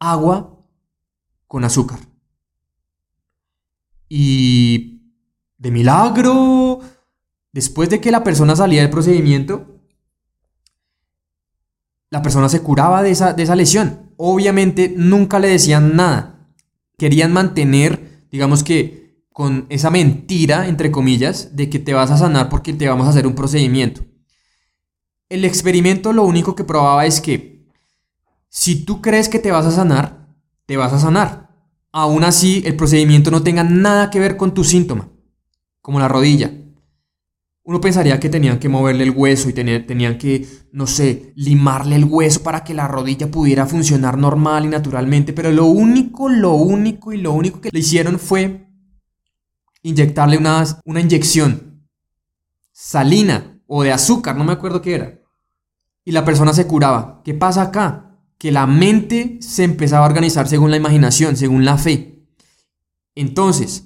agua 0.00 0.58
con 1.46 1.64
azúcar. 1.64 2.00
Y 4.08 5.12
de 5.58 5.70
milagro 5.70 6.80
Después 7.56 7.88
de 7.88 8.02
que 8.02 8.10
la 8.10 8.22
persona 8.22 8.54
salía 8.54 8.82
del 8.82 8.90
procedimiento, 8.90 9.80
la 12.10 12.20
persona 12.20 12.50
se 12.50 12.60
curaba 12.60 13.02
de 13.02 13.12
esa, 13.12 13.32
de 13.32 13.44
esa 13.44 13.56
lesión. 13.56 14.05
Obviamente 14.16 14.92
nunca 14.96 15.38
le 15.38 15.48
decían 15.48 15.96
nada. 15.96 16.48
Querían 16.98 17.32
mantener, 17.32 18.26
digamos 18.30 18.62
que, 18.62 19.24
con 19.32 19.66
esa 19.68 19.90
mentira, 19.90 20.66
entre 20.68 20.90
comillas, 20.90 21.54
de 21.54 21.68
que 21.68 21.78
te 21.78 21.92
vas 21.92 22.10
a 22.10 22.16
sanar 22.16 22.48
porque 22.48 22.72
te 22.72 22.88
vamos 22.88 23.06
a 23.06 23.10
hacer 23.10 23.26
un 23.26 23.34
procedimiento. 23.34 24.02
El 25.28 25.44
experimento 25.44 26.12
lo 26.12 26.22
único 26.22 26.54
que 26.54 26.64
probaba 26.64 27.04
es 27.04 27.20
que 27.20 27.66
si 28.48 28.84
tú 28.84 29.02
crees 29.02 29.28
que 29.28 29.38
te 29.38 29.50
vas 29.50 29.66
a 29.66 29.70
sanar, 29.70 30.34
te 30.64 30.76
vas 30.76 30.92
a 30.92 30.98
sanar. 30.98 31.54
Aún 31.92 32.24
así, 32.24 32.62
el 32.64 32.76
procedimiento 32.76 33.30
no 33.30 33.42
tenga 33.42 33.64
nada 33.64 34.10
que 34.10 34.20
ver 34.20 34.36
con 34.36 34.54
tu 34.54 34.64
síntoma, 34.64 35.10
como 35.82 35.98
la 35.98 36.08
rodilla. 36.08 36.52
Uno 37.66 37.80
pensaría 37.80 38.20
que 38.20 38.28
tenían 38.28 38.60
que 38.60 38.68
moverle 38.68 39.02
el 39.02 39.10
hueso 39.10 39.48
y 39.48 39.52
tenían 39.52 40.18
que, 40.18 40.46
no 40.70 40.86
sé, 40.86 41.32
limarle 41.34 41.96
el 41.96 42.04
hueso 42.04 42.44
para 42.44 42.62
que 42.62 42.74
la 42.74 42.86
rodilla 42.86 43.28
pudiera 43.28 43.66
funcionar 43.66 44.16
normal 44.16 44.66
y 44.66 44.68
naturalmente, 44.68 45.32
pero 45.32 45.50
lo 45.50 45.64
único, 45.64 46.28
lo 46.28 46.52
único 46.52 47.12
y 47.12 47.16
lo 47.16 47.32
único 47.32 47.60
que 47.60 47.70
le 47.72 47.80
hicieron 47.80 48.20
fue 48.20 48.68
inyectarle 49.82 50.38
una, 50.38 50.64
una 50.84 51.00
inyección 51.00 51.88
salina 52.70 53.60
o 53.66 53.82
de 53.82 53.90
azúcar, 53.90 54.36
no 54.36 54.44
me 54.44 54.52
acuerdo 54.52 54.80
qué 54.80 54.94
era. 54.94 55.18
Y 56.04 56.12
la 56.12 56.24
persona 56.24 56.52
se 56.52 56.68
curaba. 56.68 57.20
¿Qué 57.24 57.34
pasa 57.34 57.62
acá? 57.62 58.16
Que 58.38 58.52
la 58.52 58.68
mente 58.68 59.38
se 59.40 59.64
empezaba 59.64 60.06
a 60.06 60.08
organizar 60.08 60.46
según 60.46 60.70
la 60.70 60.76
imaginación, 60.76 61.36
según 61.36 61.64
la 61.64 61.78
fe. 61.78 62.28
Entonces, 63.16 63.85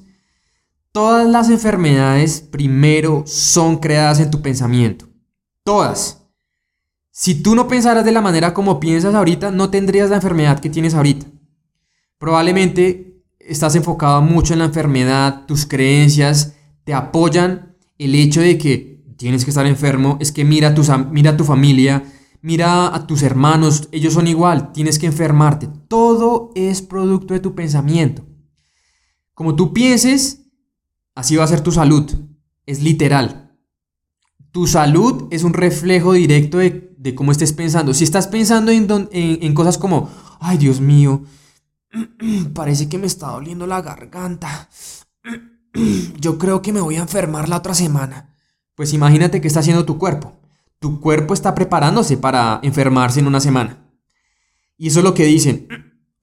Todas 0.92 1.28
las 1.28 1.50
enfermedades 1.50 2.40
primero 2.40 3.22
son 3.26 3.78
creadas 3.78 4.18
en 4.18 4.30
tu 4.30 4.42
pensamiento. 4.42 5.08
Todas. 5.62 6.26
Si 7.12 7.42
tú 7.42 7.54
no 7.54 7.68
pensaras 7.68 8.04
de 8.04 8.12
la 8.12 8.20
manera 8.20 8.54
como 8.54 8.80
piensas 8.80 9.14
ahorita, 9.14 9.50
no 9.50 9.70
tendrías 9.70 10.10
la 10.10 10.16
enfermedad 10.16 10.58
que 10.58 10.70
tienes 10.70 10.94
ahorita. 10.94 11.26
Probablemente 12.18 13.22
estás 13.38 13.76
enfocado 13.76 14.20
mucho 14.20 14.52
en 14.52 14.60
la 14.60 14.66
enfermedad, 14.66 15.46
tus 15.46 15.66
creencias 15.66 16.54
te 16.84 16.94
apoyan 16.94 17.76
el 17.98 18.14
hecho 18.14 18.40
de 18.40 18.58
que 18.58 19.04
tienes 19.16 19.44
que 19.44 19.50
estar 19.50 19.66
enfermo, 19.66 20.16
es 20.20 20.32
que 20.32 20.44
mira 20.44 20.68
a, 20.68 20.74
tus, 20.74 20.90
mira 21.10 21.32
a 21.32 21.36
tu 21.36 21.44
familia, 21.44 22.02
mira 22.40 22.94
a 22.94 23.06
tus 23.06 23.22
hermanos, 23.22 23.88
ellos 23.92 24.14
son 24.14 24.26
igual, 24.26 24.72
tienes 24.72 24.98
que 24.98 25.06
enfermarte. 25.06 25.68
Todo 25.88 26.50
es 26.54 26.82
producto 26.82 27.34
de 27.34 27.40
tu 27.40 27.54
pensamiento. 27.54 28.24
Como 29.34 29.54
tú 29.54 29.72
pienses, 29.72 30.49
así 31.14 31.36
va 31.36 31.44
a 31.44 31.48
ser 31.48 31.60
tu 31.60 31.72
salud. 31.72 32.10
Es 32.66 32.82
literal. 32.82 33.56
Tu 34.52 34.66
salud 34.66 35.28
es 35.30 35.44
un 35.44 35.54
reflejo 35.54 36.12
directo 36.12 36.58
de, 36.58 37.14
cómo 37.14 37.32
estés 37.32 37.52
pensando. 37.52 37.94
Si 37.94 38.04
estás 38.04 38.28
pensando 38.28 38.72
en, 38.72 38.88
en 39.12 39.54
cosas 39.54 39.78
como, 39.78 40.10
ay 40.40 40.58
Dios 40.58 40.80
mío, 40.80 41.24
parece 42.54 42.88
que 42.88 42.98
me 42.98 43.06
está 43.06 43.28
doliendo 43.28 43.66
la 43.66 43.82
garganta. 43.82 44.68
Yo 46.20 46.38
creo 46.38 46.62
que 46.62 46.72
me 46.72 46.80
voy 46.80 46.96
a 46.96 47.02
enfermar 47.02 47.48
la 47.48 47.58
otra 47.58 47.74
semana. 47.74 48.34
Pues 48.74 48.92
imagínate 48.92 49.40
qué 49.40 49.48
está 49.48 49.60
haciendo 49.60 49.84
tu 49.84 49.98
cuerpo. 49.98 50.40
Tu 50.78 51.00
cuerpo 51.00 51.34
está 51.34 51.54
preparándose 51.54 52.16
para 52.16 52.60
enfermarse 52.62 53.20
en 53.20 53.26
una 53.26 53.40
semana. 53.40 53.86
Y 54.78 54.88
eso 54.88 55.00
es 55.00 55.04
lo 55.04 55.14
que 55.14 55.26
dicen. 55.26 55.68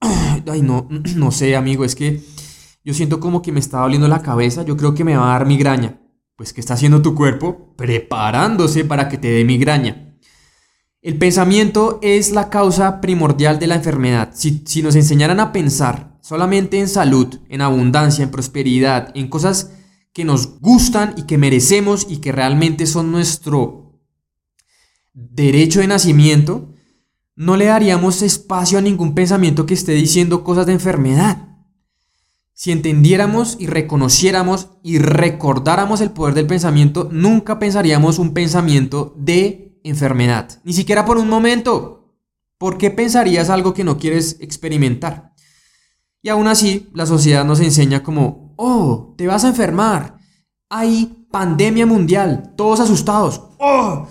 Ay, 0.00 0.62
no, 0.62 0.88
no 1.16 1.30
sé, 1.30 1.56
amigo, 1.56 1.84
es 1.84 1.94
que 1.94 2.22
yo 2.88 2.94
siento 2.94 3.20
como 3.20 3.42
que 3.42 3.52
me 3.52 3.60
está 3.60 3.80
doliendo 3.80 4.08
la 4.08 4.22
cabeza, 4.22 4.62
yo 4.62 4.74
creo 4.78 4.94
que 4.94 5.04
me 5.04 5.14
va 5.14 5.26
a 5.26 5.38
dar 5.38 5.46
migraña. 5.46 6.00
Pues 6.36 6.54
¿qué 6.54 6.60
está 6.62 6.72
haciendo 6.72 7.02
tu 7.02 7.14
cuerpo? 7.14 7.74
Preparándose 7.76 8.82
para 8.82 9.10
que 9.10 9.18
te 9.18 9.28
dé 9.28 9.44
migraña. 9.44 10.16
El 11.02 11.18
pensamiento 11.18 11.98
es 12.00 12.30
la 12.30 12.48
causa 12.48 13.02
primordial 13.02 13.58
de 13.58 13.66
la 13.66 13.74
enfermedad. 13.74 14.30
Si, 14.32 14.62
si 14.64 14.82
nos 14.82 14.96
enseñaran 14.96 15.38
a 15.38 15.52
pensar 15.52 16.18
solamente 16.22 16.80
en 16.80 16.88
salud, 16.88 17.40
en 17.50 17.60
abundancia, 17.60 18.24
en 18.24 18.30
prosperidad, 18.30 19.12
en 19.14 19.28
cosas 19.28 19.70
que 20.14 20.24
nos 20.24 20.58
gustan 20.58 21.12
y 21.18 21.24
que 21.24 21.36
merecemos 21.36 22.06
y 22.08 22.22
que 22.22 22.32
realmente 22.32 22.86
son 22.86 23.12
nuestro 23.12 24.00
derecho 25.12 25.80
de 25.80 25.88
nacimiento, 25.88 26.72
no 27.36 27.58
le 27.58 27.66
daríamos 27.66 28.22
espacio 28.22 28.78
a 28.78 28.80
ningún 28.80 29.14
pensamiento 29.14 29.66
que 29.66 29.74
esté 29.74 29.92
diciendo 29.92 30.42
cosas 30.42 30.64
de 30.64 30.72
enfermedad. 30.72 31.48
Si 32.60 32.72
entendiéramos 32.72 33.56
y 33.60 33.68
reconociéramos 33.68 34.70
y 34.82 34.98
recordáramos 34.98 36.00
el 36.00 36.10
poder 36.10 36.34
del 36.34 36.48
pensamiento, 36.48 37.08
nunca 37.12 37.60
pensaríamos 37.60 38.18
un 38.18 38.34
pensamiento 38.34 39.14
de 39.16 39.78
enfermedad, 39.84 40.58
ni 40.64 40.72
siquiera 40.72 41.04
por 41.04 41.18
un 41.18 41.28
momento. 41.28 42.16
¿Por 42.58 42.76
qué 42.76 42.90
pensarías 42.90 43.48
algo 43.48 43.74
que 43.74 43.84
no 43.84 43.96
quieres 43.96 44.38
experimentar? 44.40 45.34
Y 46.20 46.30
aún 46.30 46.48
así, 46.48 46.88
la 46.94 47.06
sociedad 47.06 47.44
nos 47.44 47.60
enseña 47.60 48.02
como, 48.02 48.54
oh, 48.56 49.14
te 49.16 49.28
vas 49.28 49.44
a 49.44 49.50
enfermar, 49.50 50.18
hay 50.68 51.28
pandemia 51.30 51.86
mundial, 51.86 52.54
todos 52.56 52.80
asustados, 52.80 53.40
oh, 53.60 54.08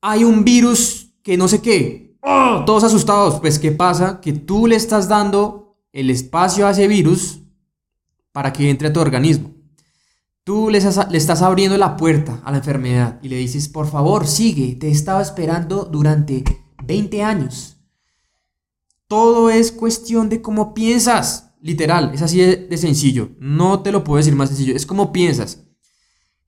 hay 0.00 0.22
un 0.22 0.44
virus 0.44 1.16
que 1.24 1.36
no 1.36 1.48
sé 1.48 1.60
qué, 1.60 2.16
oh, 2.22 2.62
todos 2.64 2.84
asustados. 2.84 3.40
Pues, 3.40 3.58
¿qué 3.58 3.72
pasa? 3.72 4.20
Que 4.20 4.32
tú 4.32 4.68
le 4.68 4.76
estás 4.76 5.08
dando 5.08 5.80
el 5.92 6.10
espacio 6.10 6.68
a 6.68 6.70
ese 6.70 6.86
virus 6.86 7.41
para 8.32 8.52
que 8.52 8.68
entre 8.70 8.88
a 8.88 8.92
tu 8.92 9.00
organismo. 9.00 9.52
Tú 10.44 10.70
le 10.70 10.78
estás, 10.78 11.42
abriendo 11.42 11.78
la 11.78 11.96
puerta 11.96 12.40
a 12.44 12.50
la 12.50 12.58
enfermedad 12.58 13.20
y 13.22 13.28
le 13.28 13.36
dices, 13.36 13.68
por 13.68 13.88
favor, 13.88 14.26
sigue, 14.26 14.74
te 14.74 14.90
estaba 14.90 15.22
esperando 15.22 15.84
durante 15.84 16.42
20 16.84 17.22
años. 17.22 17.76
Todo 19.06 19.50
es 19.50 19.70
cuestión 19.70 20.28
de 20.28 20.42
cómo 20.42 20.74
piensas. 20.74 21.52
Literal, 21.60 22.10
es 22.12 22.22
así 22.22 22.40
de, 22.40 22.76
sencillo. 22.76 23.30
No 23.38 23.82
te 23.82 23.92
lo 23.92 24.02
puedo 24.02 24.16
decir 24.16 24.34
más 24.34 24.48
sencillo. 24.48 24.74
Es 24.74 24.84
como 24.84 25.12
piensas. 25.12 25.62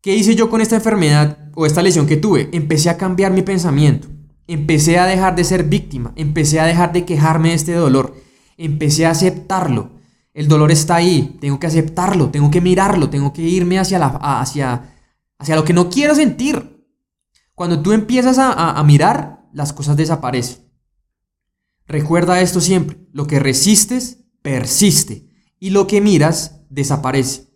¿Qué 0.01 0.17
hice 0.17 0.35
yo 0.35 0.51
con 0.51 0.61
esta 0.61 0.75
enfermedad 0.75 1.51
o 1.55 1.65
esta 1.65 1.83
lesión 1.83 2.09
que 2.09 2.17
tuve? 2.17 2.49
Empecé 2.53 2.91
a 2.91 2.97
cambiar 2.97 3.33
mi 3.33 3.43
pensamiento. 3.43 4.09
Empecé 4.49 4.99
a 4.99 5.07
dejar 5.07 5.37
de 5.37 5.45
ser 5.45 5.65
víctima. 5.65 6.13
Empecé 6.17 6.59
a 6.59 6.67
dejar 6.67 6.93
de 6.93 7.05
quejarme 7.05 7.51
de 7.51 7.55
este 7.55 7.75
dolor. 7.75 8.17
Empecé 8.57 9.07
a 9.07 9.11
aceptarlo. 9.11 9.94
El 10.35 10.49
dolor 10.49 10.73
está 10.73 10.97
ahí, 10.97 11.39
tengo 11.41 11.61
que 11.61 11.69
aceptarlo, 11.69 12.31
tengo 12.31 12.51
que 12.51 12.61
mirarlo, 12.61 13.09
tengo 13.09 13.33
que 13.33 13.43
irme 13.43 13.79
hacia, 13.79 14.01
la, 14.01 14.09
hacia, 14.09 14.93
hacia 15.39 15.57
lo 15.57 15.65
que 15.65 15.73
no 15.73 15.89
quiero 15.89 16.15
sentir. 16.15 16.85
Cuando 17.55 17.81
tú 17.81 17.93
empiezas 17.93 18.39
a, 18.39 18.73
a 18.73 18.83
mirar, 18.83 19.49
las 19.53 19.73
cosas 19.73 19.97
desaparecen. 19.97 20.69
Recuerda 21.87 22.41
esto 22.41 22.61
siempre, 22.61 22.99
lo 23.13 23.29
que 23.29 23.39
resistes, 23.39 24.25
persiste, 24.43 25.29
y 25.61 25.71
lo 25.71 25.87
que 25.87 26.01
miras, 26.01 26.63
desaparece. 26.69 27.53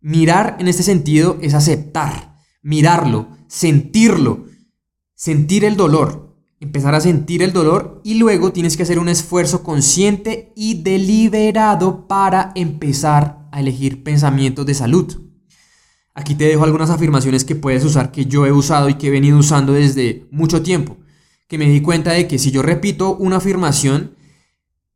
Mirar 0.00 0.56
en 0.58 0.66
este 0.66 0.82
sentido 0.82 1.38
es 1.40 1.54
aceptar, 1.54 2.36
mirarlo, 2.62 3.28
sentirlo, 3.46 4.46
sentir 5.14 5.64
el 5.64 5.76
dolor, 5.76 6.27
empezar 6.60 6.94
a 6.94 7.00
sentir 7.00 7.42
el 7.42 7.52
dolor 7.52 8.00
y 8.04 8.14
luego 8.14 8.52
tienes 8.52 8.76
que 8.76 8.82
hacer 8.82 8.98
un 8.98 9.08
esfuerzo 9.08 9.62
consciente 9.62 10.52
y 10.56 10.82
deliberado 10.82 12.08
para 12.08 12.52
empezar 12.54 13.48
a 13.52 13.60
elegir 13.60 14.02
pensamientos 14.02 14.66
de 14.66 14.74
salud. 14.74 15.28
Aquí 16.14 16.34
te 16.34 16.44
dejo 16.44 16.64
algunas 16.64 16.90
afirmaciones 16.90 17.44
que 17.44 17.54
puedes 17.54 17.84
usar 17.84 18.10
que 18.10 18.26
yo 18.26 18.44
he 18.44 18.52
usado 18.52 18.88
y 18.88 18.94
que 18.94 19.06
he 19.06 19.10
venido 19.10 19.38
usando 19.38 19.72
desde 19.72 20.26
mucho 20.32 20.62
tiempo, 20.62 20.96
que 21.46 21.58
me 21.58 21.68
di 21.68 21.80
cuenta 21.80 22.12
de 22.12 22.26
que 22.26 22.38
si 22.38 22.50
yo 22.50 22.60
repito 22.60 23.14
una 23.16 23.36
afirmación 23.36 24.16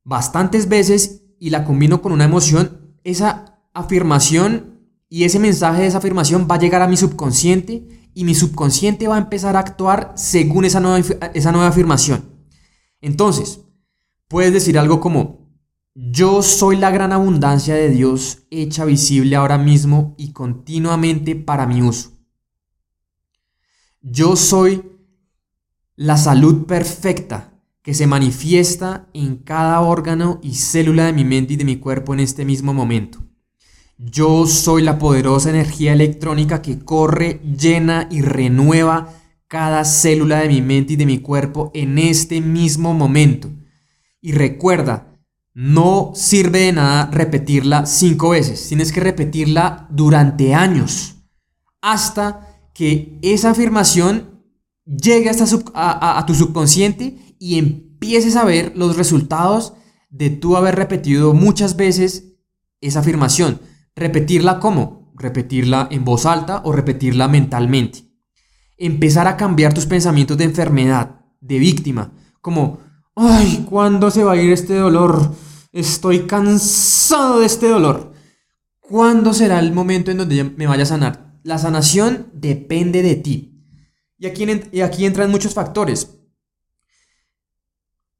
bastantes 0.02 0.68
veces 0.68 1.22
y 1.38 1.50
la 1.50 1.64
combino 1.64 2.02
con 2.02 2.10
una 2.10 2.24
emoción, 2.24 2.96
esa 3.04 3.60
afirmación 3.72 4.80
y 5.08 5.24
ese 5.24 5.38
mensaje 5.38 5.82
de 5.82 5.88
esa 5.88 5.98
afirmación 5.98 6.48
va 6.50 6.56
a 6.56 6.58
llegar 6.58 6.82
a 6.82 6.88
mi 6.88 6.96
subconsciente 6.96 8.01
y 8.14 8.24
mi 8.24 8.34
subconsciente 8.34 9.08
va 9.08 9.16
a 9.16 9.20
empezar 9.20 9.56
a 9.56 9.60
actuar 9.60 10.12
según 10.16 10.64
esa 10.64 10.80
nueva, 10.80 11.06
esa 11.34 11.52
nueva 11.52 11.68
afirmación. 11.68 12.24
Entonces, 13.00 13.60
puedes 14.28 14.52
decir 14.52 14.78
algo 14.78 15.00
como, 15.00 15.42
yo 15.94 16.42
soy 16.42 16.76
la 16.76 16.90
gran 16.90 17.12
abundancia 17.12 17.74
de 17.74 17.90
Dios 17.90 18.44
hecha 18.50 18.84
visible 18.84 19.36
ahora 19.36 19.58
mismo 19.58 20.14
y 20.16 20.32
continuamente 20.32 21.36
para 21.36 21.66
mi 21.66 21.82
uso. 21.82 22.12
Yo 24.00 24.36
soy 24.36 24.82
la 25.96 26.16
salud 26.16 26.64
perfecta 26.66 27.52
que 27.82 27.94
se 27.94 28.06
manifiesta 28.06 29.08
en 29.12 29.36
cada 29.36 29.80
órgano 29.80 30.40
y 30.42 30.54
célula 30.54 31.06
de 31.06 31.12
mi 31.12 31.24
mente 31.24 31.54
y 31.54 31.56
de 31.56 31.64
mi 31.64 31.76
cuerpo 31.76 32.14
en 32.14 32.20
este 32.20 32.44
mismo 32.44 32.72
momento. 32.72 33.22
Yo 34.04 34.48
soy 34.48 34.82
la 34.82 34.98
poderosa 34.98 35.50
energía 35.50 35.92
electrónica 35.92 36.60
que 36.60 36.80
corre, 36.80 37.40
llena 37.56 38.08
y 38.10 38.20
renueva 38.20 39.14
cada 39.46 39.84
célula 39.84 40.40
de 40.40 40.48
mi 40.48 40.60
mente 40.60 40.94
y 40.94 40.96
de 40.96 41.06
mi 41.06 41.18
cuerpo 41.18 41.70
en 41.72 41.98
este 41.98 42.40
mismo 42.40 42.94
momento. 42.94 43.48
Y 44.20 44.32
recuerda, 44.32 45.20
no 45.54 46.10
sirve 46.16 46.60
de 46.60 46.72
nada 46.72 47.10
repetirla 47.12 47.86
cinco 47.86 48.30
veces, 48.30 48.66
tienes 48.66 48.90
que 48.90 48.98
repetirla 48.98 49.86
durante 49.88 50.52
años, 50.52 51.14
hasta 51.80 52.48
que 52.74 53.20
esa 53.22 53.50
afirmación 53.50 54.42
llegue 54.84 55.30
hasta 55.30 55.44
a, 55.74 56.18
a 56.18 56.26
tu 56.26 56.34
subconsciente 56.34 57.36
y 57.38 57.56
empieces 57.56 58.34
a 58.34 58.44
ver 58.44 58.72
los 58.74 58.96
resultados 58.96 59.74
de 60.10 60.30
tú 60.30 60.56
haber 60.56 60.74
repetido 60.74 61.34
muchas 61.34 61.76
veces 61.76 62.32
esa 62.80 62.98
afirmación. 62.98 63.60
Repetirla 63.94 64.58
cómo? 64.58 65.12
Repetirla 65.14 65.88
en 65.90 66.04
voz 66.04 66.26
alta 66.26 66.62
o 66.64 66.72
repetirla 66.72 67.28
mentalmente. 67.28 68.10
Empezar 68.76 69.28
a 69.28 69.36
cambiar 69.36 69.74
tus 69.74 69.86
pensamientos 69.86 70.38
de 70.38 70.44
enfermedad, 70.44 71.20
de 71.40 71.58
víctima, 71.58 72.12
como, 72.40 72.80
ay, 73.14 73.66
¿cuándo 73.68 74.10
se 74.10 74.24
va 74.24 74.32
a 74.32 74.36
ir 74.36 74.52
este 74.52 74.74
dolor? 74.74 75.34
Estoy 75.72 76.26
cansado 76.26 77.40
de 77.40 77.46
este 77.46 77.68
dolor. 77.68 78.12
¿Cuándo 78.80 79.32
será 79.32 79.58
el 79.58 79.72
momento 79.72 80.10
en 80.10 80.18
donde 80.18 80.44
me 80.44 80.66
vaya 80.66 80.82
a 80.82 80.86
sanar? 80.86 81.38
La 81.44 81.58
sanación 81.58 82.30
depende 82.34 83.02
de 83.02 83.16
ti. 83.16 83.64
Y 84.18 84.26
aquí, 84.26 84.46
y 84.72 84.80
aquí 84.80 85.06
entran 85.06 85.30
muchos 85.30 85.54
factores. 85.54 86.18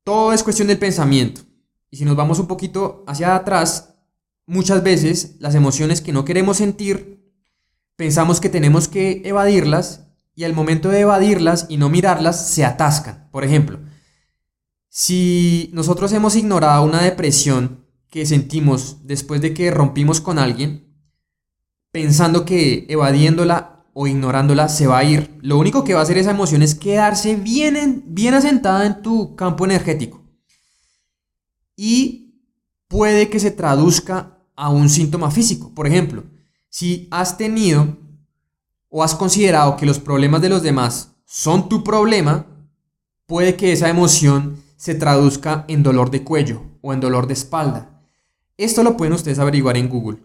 Todo 0.04 0.32
es 0.32 0.42
cuestión 0.42 0.68
del 0.68 0.78
pensamiento. 0.78 1.42
Y 1.90 1.96
si 1.96 2.04
nos 2.04 2.16
vamos 2.16 2.38
un 2.38 2.46
poquito 2.46 3.04
hacia 3.06 3.37
atrás, 3.37 3.91
muchas 4.46 4.83
veces 4.83 5.37
las 5.38 5.55
emociones 5.55 6.00
que 6.00 6.12
no 6.12 6.24
queremos 6.24 6.59
sentir, 6.59 7.22
pensamos 7.96 8.40
que 8.40 8.48
tenemos 8.48 8.88
que 8.88 9.22
evadirlas 9.24 10.09
y 10.35 10.44
al 10.44 10.55
momento 10.55 10.88
de 10.88 11.00
evadirlas 11.00 11.66
y 11.68 11.76
no 11.76 11.88
mirarlas, 11.88 12.48
se 12.48 12.64
atascan. 12.64 13.28
Por 13.31 13.44
ejemplo, 13.44 13.81
si 14.88 15.70
nosotros 15.72 16.12
hemos 16.12 16.37
ignorado 16.37 16.85
una 16.85 17.02
depresión 17.02 17.87
que 18.09 18.26
sentimos 18.26 18.98
después 19.05 19.40
de 19.40 19.55
que 19.55 19.70
rompimos 19.70 20.20
con 20.20 20.38
alguien, 20.38 20.92
pensando 21.90 22.44
que 22.44 22.87
evadiéndola 22.88 23.87
o 23.94 24.07
ignorándola 24.07 24.68
se 24.68 24.87
va 24.87 24.98
a 24.98 25.05
ir, 25.05 25.38
lo 25.42 25.59
único 25.59 25.85
que 25.85 25.94
va 25.94 26.00
a 26.00 26.02
hacer 26.02 26.18
esa 26.18 26.31
emoción 26.31 26.62
es 26.62 26.74
quedarse 26.74 27.37
bien, 27.37 28.05
bien 28.07 28.35
asentada 28.35 28.87
en 28.87 29.02
tu 29.02 29.37
campo 29.37 29.64
energético. 29.64 30.22
Y 31.76 32.32
puede 32.92 33.31
que 33.31 33.40
se 33.40 33.50
traduzca 33.50 34.38
a 34.55 34.68
un 34.68 34.90
síntoma 34.90 35.31
físico. 35.31 35.72
Por 35.74 35.87
ejemplo, 35.87 36.24
si 36.68 37.09
has 37.11 37.38
tenido 37.38 37.96
o 38.90 39.02
has 39.02 39.14
considerado 39.14 39.78
que 39.78 39.87
los 39.87 39.98
problemas 39.98 40.42
de 40.42 40.50
los 40.50 40.62
demás 40.62 41.12
son 41.24 41.70
tu 41.70 41.83
problema, 41.83 42.44
puede 43.24 43.57
que 43.57 43.72
esa 43.72 43.88
emoción 43.88 44.62
se 44.76 44.94
traduzca 44.94 45.64
en 45.68 45.83
dolor 45.83 46.11
de 46.11 46.22
cuello 46.22 46.64
o 46.83 46.92
en 46.92 47.00
dolor 47.00 47.26
de 47.26 47.33
espalda. 47.33 48.02
Esto 48.59 48.83
lo 48.83 48.94
pueden 48.98 49.14
ustedes 49.14 49.38
averiguar 49.38 49.78
en 49.78 49.88
Google. 49.88 50.18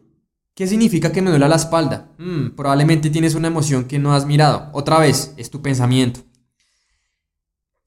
¿Qué 0.54 0.68
significa 0.68 1.14
que 1.14 1.22
me 1.22 1.30
duela 1.30 1.48
la 1.48 1.56
espalda? 1.56 2.12
Mm, 2.18 2.50
probablemente 2.58 3.10
tienes 3.10 3.34
una 3.34 3.48
emoción 3.48 3.86
que 3.86 3.98
no 3.98 4.14
has 4.14 4.26
mirado. 4.26 4.70
Otra 4.74 5.00
vez, 5.00 5.34
es 5.38 5.50
tu 5.50 5.62
pensamiento. 5.62 6.20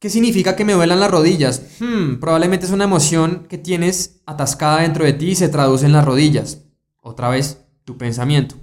¿Qué 0.00 0.08
significa 0.08 0.56
que 0.56 0.64
me 0.64 0.72
duelan 0.72 0.98
las 0.98 1.10
rodillas? 1.10 1.76
Hmm, 1.78 2.20
probablemente 2.20 2.64
es 2.64 2.72
una 2.72 2.84
emoción 2.84 3.46
que 3.50 3.58
tienes 3.58 4.22
atascada 4.24 4.80
dentro 4.80 5.04
de 5.04 5.12
ti 5.12 5.28
y 5.32 5.34
se 5.36 5.50
traduce 5.50 5.84
en 5.84 5.92
las 5.92 6.06
rodillas. 6.06 6.62
Otra 7.02 7.28
vez, 7.28 7.66
tu 7.84 7.98
pensamiento. 7.98 8.56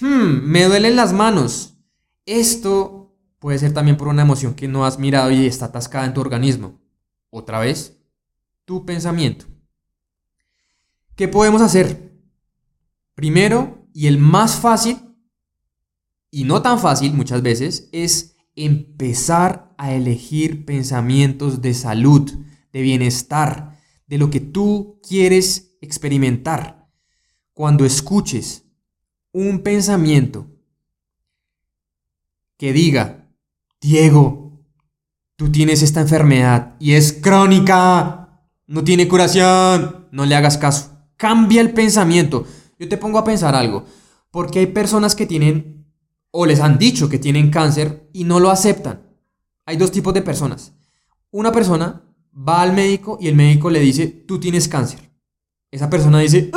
Hmm, 0.00 0.40
me 0.42 0.64
duelen 0.64 0.96
las 0.96 1.12
manos. 1.12 1.74
Esto 2.24 3.14
puede 3.38 3.58
ser 3.58 3.74
también 3.74 3.98
por 3.98 4.08
una 4.08 4.22
emoción 4.22 4.54
que 4.54 4.66
no 4.66 4.86
has 4.86 4.98
mirado 4.98 5.30
y 5.30 5.44
está 5.44 5.66
atascada 5.66 6.06
en 6.06 6.14
tu 6.14 6.22
organismo. 6.22 6.80
Otra 7.28 7.58
vez, 7.58 7.98
tu 8.64 8.86
pensamiento. 8.86 9.44
¿Qué 11.16 11.28
podemos 11.28 11.60
hacer? 11.60 12.14
Primero, 13.14 13.86
y 13.92 14.06
el 14.06 14.16
más 14.16 14.56
fácil, 14.56 14.98
y 16.30 16.44
no 16.44 16.62
tan 16.62 16.80
fácil 16.80 17.12
muchas 17.12 17.42
veces, 17.42 17.90
es 17.92 18.36
empezar 18.56 19.63
a 19.78 19.92
elegir 19.92 20.64
pensamientos 20.64 21.62
de 21.62 21.74
salud, 21.74 22.30
de 22.72 22.82
bienestar, 22.82 23.78
de 24.06 24.18
lo 24.18 24.30
que 24.30 24.40
tú 24.40 25.00
quieres 25.06 25.76
experimentar. 25.80 26.88
Cuando 27.52 27.84
escuches 27.84 28.64
un 29.32 29.60
pensamiento 29.60 30.46
que 32.56 32.72
diga, 32.72 33.28
Diego, 33.80 34.64
tú 35.36 35.50
tienes 35.50 35.82
esta 35.82 36.00
enfermedad 36.00 36.76
y 36.78 36.92
es 36.92 37.12
crónica, 37.12 38.42
no 38.66 38.84
tiene 38.84 39.08
curación, 39.08 40.08
no 40.10 40.24
le 40.24 40.34
hagas 40.34 40.58
caso. 40.58 40.90
Cambia 41.16 41.60
el 41.60 41.72
pensamiento. 41.72 42.46
Yo 42.78 42.88
te 42.88 42.96
pongo 42.96 43.18
a 43.18 43.24
pensar 43.24 43.54
algo, 43.54 43.84
porque 44.30 44.60
hay 44.60 44.66
personas 44.66 45.14
que 45.14 45.26
tienen 45.26 45.86
o 46.30 46.46
les 46.46 46.60
han 46.60 46.78
dicho 46.78 47.08
que 47.08 47.18
tienen 47.18 47.50
cáncer 47.50 48.08
y 48.12 48.24
no 48.24 48.40
lo 48.40 48.50
aceptan. 48.50 49.03
Hay 49.66 49.76
dos 49.76 49.90
tipos 49.90 50.12
de 50.14 50.22
personas. 50.22 50.72
Una 51.30 51.52
persona 51.52 52.02
va 52.36 52.62
al 52.62 52.72
médico 52.72 53.18
y 53.20 53.28
el 53.28 53.34
médico 53.34 53.70
le 53.70 53.80
dice, 53.80 54.06
tú 54.06 54.38
tienes 54.38 54.68
cáncer. 54.68 55.10
Esa 55.70 55.90
persona 55.90 56.20
dice, 56.20 56.50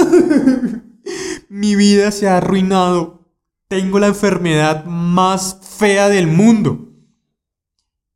mi 1.50 1.76
vida 1.76 2.12
se 2.12 2.28
ha 2.28 2.38
arruinado. 2.38 3.26
Tengo 3.67 4.00
la 4.00 4.08
enfermedad 4.08 4.86
más 4.86 5.60
fea 5.62 6.10
del 6.10 6.28
mundo. 6.28 6.93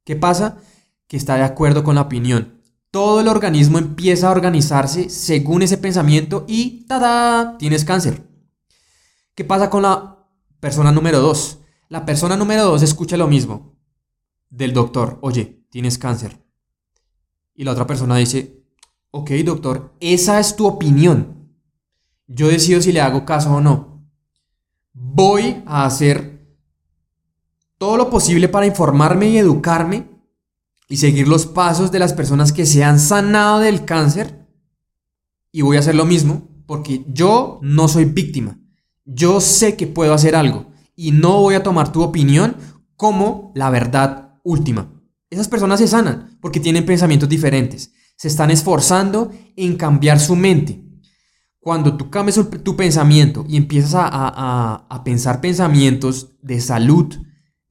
¿Qué 0.04 0.16
pasa? 0.16 0.58
Que 1.08 1.18
está 1.18 1.36
de 1.36 1.44
acuerdo 1.44 1.84
con 1.84 1.96
la 1.96 2.02
opinión. 2.02 2.62
Todo 2.90 3.22
el 3.22 3.28
organismo 3.28 3.78
empieza 3.78 4.28
a 4.28 4.32
organizarse 4.32 5.10
según 5.10 5.62
ese 5.62 5.78
pensamiento 5.78 6.46
y 6.48 6.86
¡tada! 6.88 7.58
Tienes 7.58 7.86
cáncer. 7.86 8.24
¿Qué 9.34 9.46
pasa 9.46 9.70
con 9.70 9.84
la 9.84 10.18
Persona 10.62 10.92
número 10.92 11.20
dos. 11.20 11.58
La 11.90 12.06
persona 12.06 12.38
número 12.38 12.64
dos 12.66 12.84
escucha 12.84 13.18
lo 13.18 13.28
mismo 13.28 13.81
del 14.52 14.74
doctor. 14.74 15.18
Oye, 15.22 15.66
tienes 15.72 15.98
cáncer. 15.98 16.40
Y 17.56 17.64
la 17.64 17.72
otra 17.72 17.88
persona 17.88 18.18
dice, 18.18 18.64
ok 19.10 19.32
doctor, 19.44 19.96
esa 20.00 20.40
es 20.40 20.56
tu 20.56 20.68
opinión. 20.68 21.56
Yo 22.28 22.48
decido 22.48 22.82
si 22.82 22.92
le 22.92 23.02
hago 23.02 23.26
caso 23.26 23.56
o 23.56 23.62
no. 23.62 24.08
Voy 24.94 25.64
a 25.66 25.86
hacer 25.86 26.56
todo 27.78 27.98
lo 27.98 28.10
posible 28.10 28.48
para 28.48 28.68
informarme 28.68 29.30
y 29.30 29.38
educarme 29.38 30.10
y 30.88 30.98
seguir 30.98 31.28
los 31.28 31.48
pasos 31.48 31.92
de 31.92 32.00
las 32.00 32.14
personas 32.14 32.54
que 32.54 32.66
se 32.66 32.84
han 32.84 33.00
sanado 33.00 33.60
del 33.60 33.86
cáncer. 33.86 34.48
Y 35.52 35.62
voy 35.62 35.78
a 35.78 35.80
hacer 35.80 35.96
lo 35.96 36.06
mismo 36.06 36.48
porque 36.68 37.04
yo 37.08 37.60
no 37.62 37.88
soy 37.88 38.06
víctima. 38.06 38.60
Yo 39.04 39.42
sé 39.42 39.76
que 39.76 39.88
puedo 39.88 40.14
hacer 40.14 40.36
algo 40.36 40.72
y 40.96 41.12
no 41.12 41.40
voy 41.40 41.56
a 41.56 41.64
tomar 41.64 41.92
tu 41.92 42.02
opinión 42.02 42.56
como 42.96 43.52
la 43.56 43.70
verdad 43.70 44.31
última. 44.44 44.92
Esas 45.30 45.48
personas 45.48 45.80
se 45.80 45.88
sanan 45.88 46.38
porque 46.42 46.60
tienen 46.60 46.86
pensamientos 46.86 47.30
diferentes. 47.30 47.94
Se 48.18 48.28
están 48.28 48.52
esforzando 48.52 49.32
en 49.56 49.76
cambiar 49.78 50.20
su 50.20 50.36
mente. 50.36 50.84
Cuando 51.60 51.96
tú 51.96 52.10
cambias 52.10 52.40
tu 52.64 52.76
pensamiento 52.76 53.46
y 53.48 53.56
empiezas 53.56 53.94
a, 53.96 54.86
a 54.90 55.04
pensar 55.04 55.42
pensamientos 55.42 56.36
de 56.42 56.60
salud, 56.60 57.16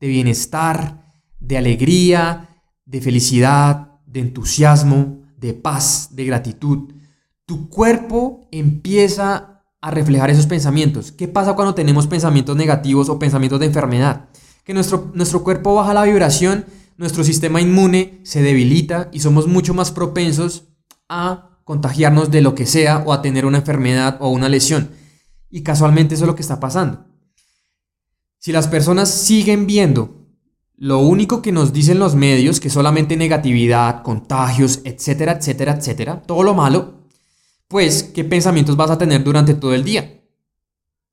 de 0.01 0.09
bienestar, 0.09 1.07
de 1.41 1.59
alegría, 1.59 2.63
de 2.85 3.01
felicidad, 3.01 4.01
de 4.07 4.21
entusiasmo, 4.21 5.23
de 5.37 5.55
paz, 5.55 6.11
de 6.13 6.25
gratitud, 6.25 6.93
tu 7.47 7.69
cuerpo 7.69 8.49
empieza 8.53 9.65
a 9.81 9.91
reflejar 9.91 10.31
esos 10.31 10.47
pensamientos. 10.47 11.11
¿Qué 11.11 11.27
pasa 11.27 11.55
cuando 11.55 11.75
tenemos 11.75 12.07
pensamientos 12.07 12.57
negativos 12.57 13.09
o 13.09 13.19
pensamientos 13.19 13.61
de 13.61 13.67
enfermedad? 13.67 14.29
Que 14.71 14.75
nuestro, 14.75 15.11
nuestro 15.15 15.43
cuerpo 15.43 15.75
baja 15.75 15.93
la 15.93 16.05
vibración, 16.05 16.65
nuestro 16.97 17.25
sistema 17.25 17.61
inmune 17.61 18.21
se 18.23 18.41
debilita 18.41 19.09
y 19.13 19.19
somos 19.19 19.49
mucho 19.49 19.75
más 19.75 19.91
propensos 19.91 20.69
a 21.09 21.59
contagiarnos 21.65 22.31
de 22.31 22.41
lo 22.41 22.55
que 22.55 22.67
sea 22.67 22.99
o 23.05 23.13
a 23.13 23.21
tener 23.21 23.47
una 23.47 23.59
enfermedad 23.59 24.19
o 24.21 24.29
una 24.29 24.49
lesión. 24.49 24.93
Y 25.51 25.65
casualmente 25.65 26.15
eso 26.15 26.23
es 26.23 26.29
lo 26.29 26.37
que 26.37 26.43
está 26.43 26.61
pasando. 26.61 27.05
Si 28.39 28.53
las 28.53 28.69
personas 28.69 29.11
siguen 29.11 29.67
viendo 29.67 30.29
lo 30.77 31.01
único 31.01 31.43
que 31.43 31.51
nos 31.51 31.73
dicen 31.73 31.99
los 31.99 32.15
medios, 32.15 32.61
que 32.61 32.71
solamente 32.71 33.17
negatividad, 33.17 34.05
contagios, 34.05 34.83
etcétera, 34.85 35.33
etcétera, 35.33 35.73
etcétera, 35.73 36.23
todo 36.23 36.45
lo 36.45 36.55
malo, 36.55 36.95
pues, 37.67 38.05
¿qué 38.05 38.23
pensamientos 38.23 38.77
vas 38.77 38.93
a 38.93 38.99
tener 38.99 39.25
durante 39.25 39.55
todo 39.55 39.75
el 39.75 39.83
día? 39.83 40.20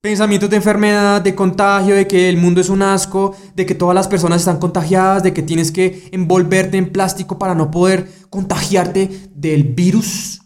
Pensamientos 0.07 0.49
de 0.49 0.55
enfermedad, 0.55 1.21
de 1.21 1.35
contagio, 1.35 1.93
de 1.93 2.07
que 2.07 2.29
el 2.29 2.37
mundo 2.37 2.61
es 2.61 2.69
un 2.69 2.81
asco, 2.81 3.35
de 3.55 3.65
que 3.65 3.75
todas 3.75 3.93
las 3.93 4.07
personas 4.07 4.39
están 4.39 4.57
contagiadas, 4.57 5.21
de 5.21 5.33
que 5.33 5.43
tienes 5.43 5.69
que 5.69 6.07
envolverte 6.13 6.77
en 6.77 6.93
plástico 6.93 7.37
para 7.37 7.53
no 7.53 7.69
poder 7.71 8.09
contagiarte 8.29 9.29
del 9.35 9.63
virus. 9.65 10.43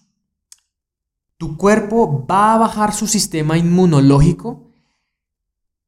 Tu 1.38 1.58
cuerpo 1.58 2.26
va 2.26 2.56
a 2.56 2.58
bajar 2.58 2.92
su 2.92 3.06
sistema 3.06 3.56
inmunológico 3.56 4.72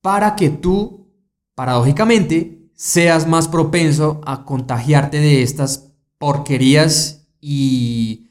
para 0.02 0.36
que 0.36 0.52
tú, 0.52 1.08
paradójicamente, 1.56 2.70
seas 2.76 3.28
más 3.28 3.48
propenso 3.48 4.22
a 4.24 4.46
contagiarte 4.46 5.18
de 5.18 5.42
estas 5.42 5.92
porquerías 6.20 7.26
y 7.42 8.30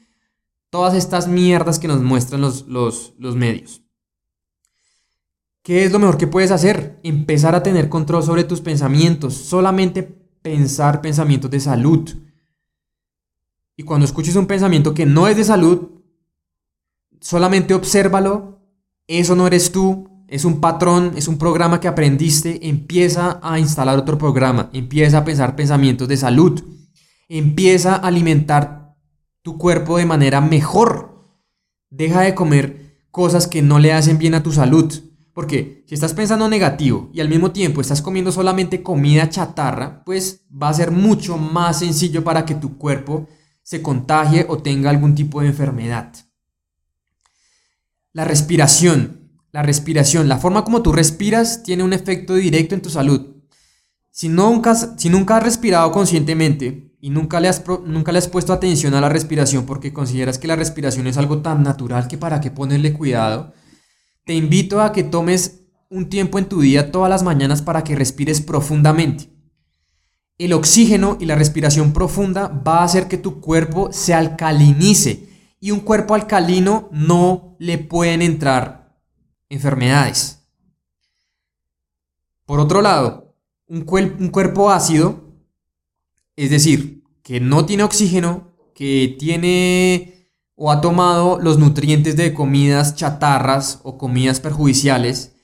todas 0.69 0.93
estas 0.93 1.27
mierdas 1.27 1.79
que 1.79 1.89
nos 1.89 2.01
muestran 2.01 2.39
los, 2.39 2.65
los, 2.65 3.35
medios. 3.35 3.82
¿Qué 5.63 5.85
es 5.85 5.93
lo 5.93 5.99
mejor 5.99 6.17
que 6.17 6.27
puedes 6.27 6.51
hacer? 6.51 6.99
Empezar 7.03 7.55
a 7.55 7.63
tener 7.63 7.87
control 7.87 8.21
sobre 8.21 8.43
tus 8.43 8.59
pensamientos, 8.59 9.33
solamente 9.33 10.03
pensar 10.03 11.01
pensamientos 11.01 11.49
de 11.49 11.61
salud. 11.61 12.09
Y 13.77 13.83
cuando 13.83 14.05
escuches 14.05 14.35
un 14.35 14.45
pensamiento 14.45 14.93
que 14.93 15.05
no 15.05 15.29
es 15.29 15.37
de 15.37 15.45
salud, 15.45 16.01
solamente 17.21 17.73
obsérvalo, 17.73 18.59
eso 19.07 19.37
no 19.37 19.47
eres 19.47 19.71
tú, 19.71 20.25
es 20.27 20.43
un 20.43 20.59
patrón, 20.59 21.13
es 21.15 21.29
un 21.29 21.37
programa 21.37 21.79
que 21.79 21.87
aprendiste, 21.87 22.67
empieza 22.67 23.39
a 23.41 23.57
instalar 23.57 23.97
otro 23.97 24.17
programa, 24.17 24.69
empieza 24.73 25.19
a 25.19 25.25
pensar 25.25 25.55
pensamientos 25.55 26.09
de 26.09 26.17
salud, 26.17 26.61
empieza 27.29 27.95
a 27.95 28.07
alimentar 28.07 28.97
tu 29.41 29.57
cuerpo 29.57 29.97
de 29.97 30.05
manera 30.05 30.41
mejor. 30.41 31.39
Deja 31.89 32.19
de 32.21 32.35
comer 32.35 33.05
cosas 33.11 33.47
que 33.47 33.61
no 33.61 33.79
le 33.79 33.93
hacen 33.93 34.17
bien 34.17 34.33
a 34.33 34.43
tu 34.43 34.51
salud. 34.51 35.12
Porque 35.33 35.83
si 35.87 35.95
estás 35.95 36.13
pensando 36.13 36.47
negativo 36.47 37.09
y 37.13 37.19
al 37.19 37.29
mismo 37.29 37.51
tiempo 37.51 37.81
estás 37.81 38.01
comiendo 38.01 38.31
solamente 38.31 38.83
comida 38.83 39.29
chatarra, 39.29 40.03
pues 40.05 40.45
va 40.51 40.69
a 40.69 40.73
ser 40.73 40.91
mucho 40.91 41.37
más 41.37 41.79
sencillo 41.79 42.23
para 42.23 42.45
que 42.45 42.55
tu 42.55 42.77
cuerpo 42.77 43.27
se 43.63 43.81
contagie 43.81 44.45
o 44.47 44.59
tenga 44.59 44.89
algún 44.89 45.15
tipo 45.15 45.41
de 45.41 45.47
enfermedad. 45.47 46.13
La 48.11 48.25
respiración. 48.25 49.21
La 49.51 49.61
respiración, 49.61 50.27
la 50.27 50.39
forma 50.39 50.63
como 50.63 50.81
tú 50.81 50.91
respiras 50.91 51.61
tiene 51.61 51.83
un 51.83 51.93
efecto 51.93 52.33
directo 52.33 52.73
en 52.73 52.81
tu 52.81 52.89
salud. 52.89 53.33
Si 54.09 54.29
nunca, 54.29 54.71
has 54.71 55.43
respirado 55.43 55.91
conscientemente, 55.91 56.91
y 56.99 57.09
nunca 57.09 57.39
le, 57.39 57.49
has 57.49 57.63
nunca 57.85 58.11
le 58.11 58.19
has 58.19 58.27
puesto 58.27 58.53
atención 58.53 58.93
a 58.93 59.01
la 59.01 59.09
respiración 59.09 59.65
porque 59.65 59.91
consideras 59.91 60.37
que 60.37 60.47
la 60.47 60.55
respiración 60.55 61.05
es 61.05 61.17
algo 61.17 61.41
tan 61.41 61.61
natural 61.61 62.07
que 62.07 62.17
para 62.17 62.39
qué 62.39 62.49
ponerle 62.49 62.93
cuidado, 62.93 63.53
te 64.25 64.33
invito 64.33 64.81
a 64.81 64.91
que 64.91 65.03
tomes 65.03 65.63
un 65.89 66.09
tiempo 66.09 66.39
en 66.39 66.45
tu 66.45 66.61
día 66.61 66.91
todas 66.91 67.09
las 67.09 67.23
mañanas 67.23 67.61
para 67.61 67.83
que 67.83 67.95
respires 67.95 68.41
profundamente. 68.41 69.29
El 70.37 70.53
oxígeno 70.53 71.17
y 71.19 71.25
la 71.25 71.35
respiración 71.35 71.93
profunda 71.93 72.47
va 72.47 72.79
a 72.79 72.83
hacer 72.83 73.07
que 73.07 73.17
tu 73.17 73.39
cuerpo 73.39 73.91
se 73.91 74.13
alcalinice 74.13 75.29
y 75.59 75.71
un 75.71 75.81
cuerpo 75.81 76.15
alcalino 76.15 76.89
no 76.91 77.55
le 77.59 77.77
pueden 77.77 78.21
entrar 78.21 78.97
enfermedades. 79.49 80.39
Por 82.45 82.59
otro 82.59 82.81
lado, 82.81 83.35
un, 83.67 83.85
un 84.19 84.29
cuerpo 84.29 84.71
ácido, 84.71 85.33
es 86.35 86.49
decir, 86.49 87.03
que 87.21 87.39
no 87.39 87.65
tiene 87.65 87.83
oxígeno, 87.83 88.53
que 88.73 89.15
tiene 89.19 90.22
o 90.65 90.71
ha 90.71 90.79
tomado 90.79 91.39
los 91.41 91.59
nutrientes 91.59 92.15
de 92.15 92.33
comidas 92.33 92.95
chatarras 92.95 93.81
o 93.83 93.97
comidas 93.97 94.39
perjudiciales 94.39 95.35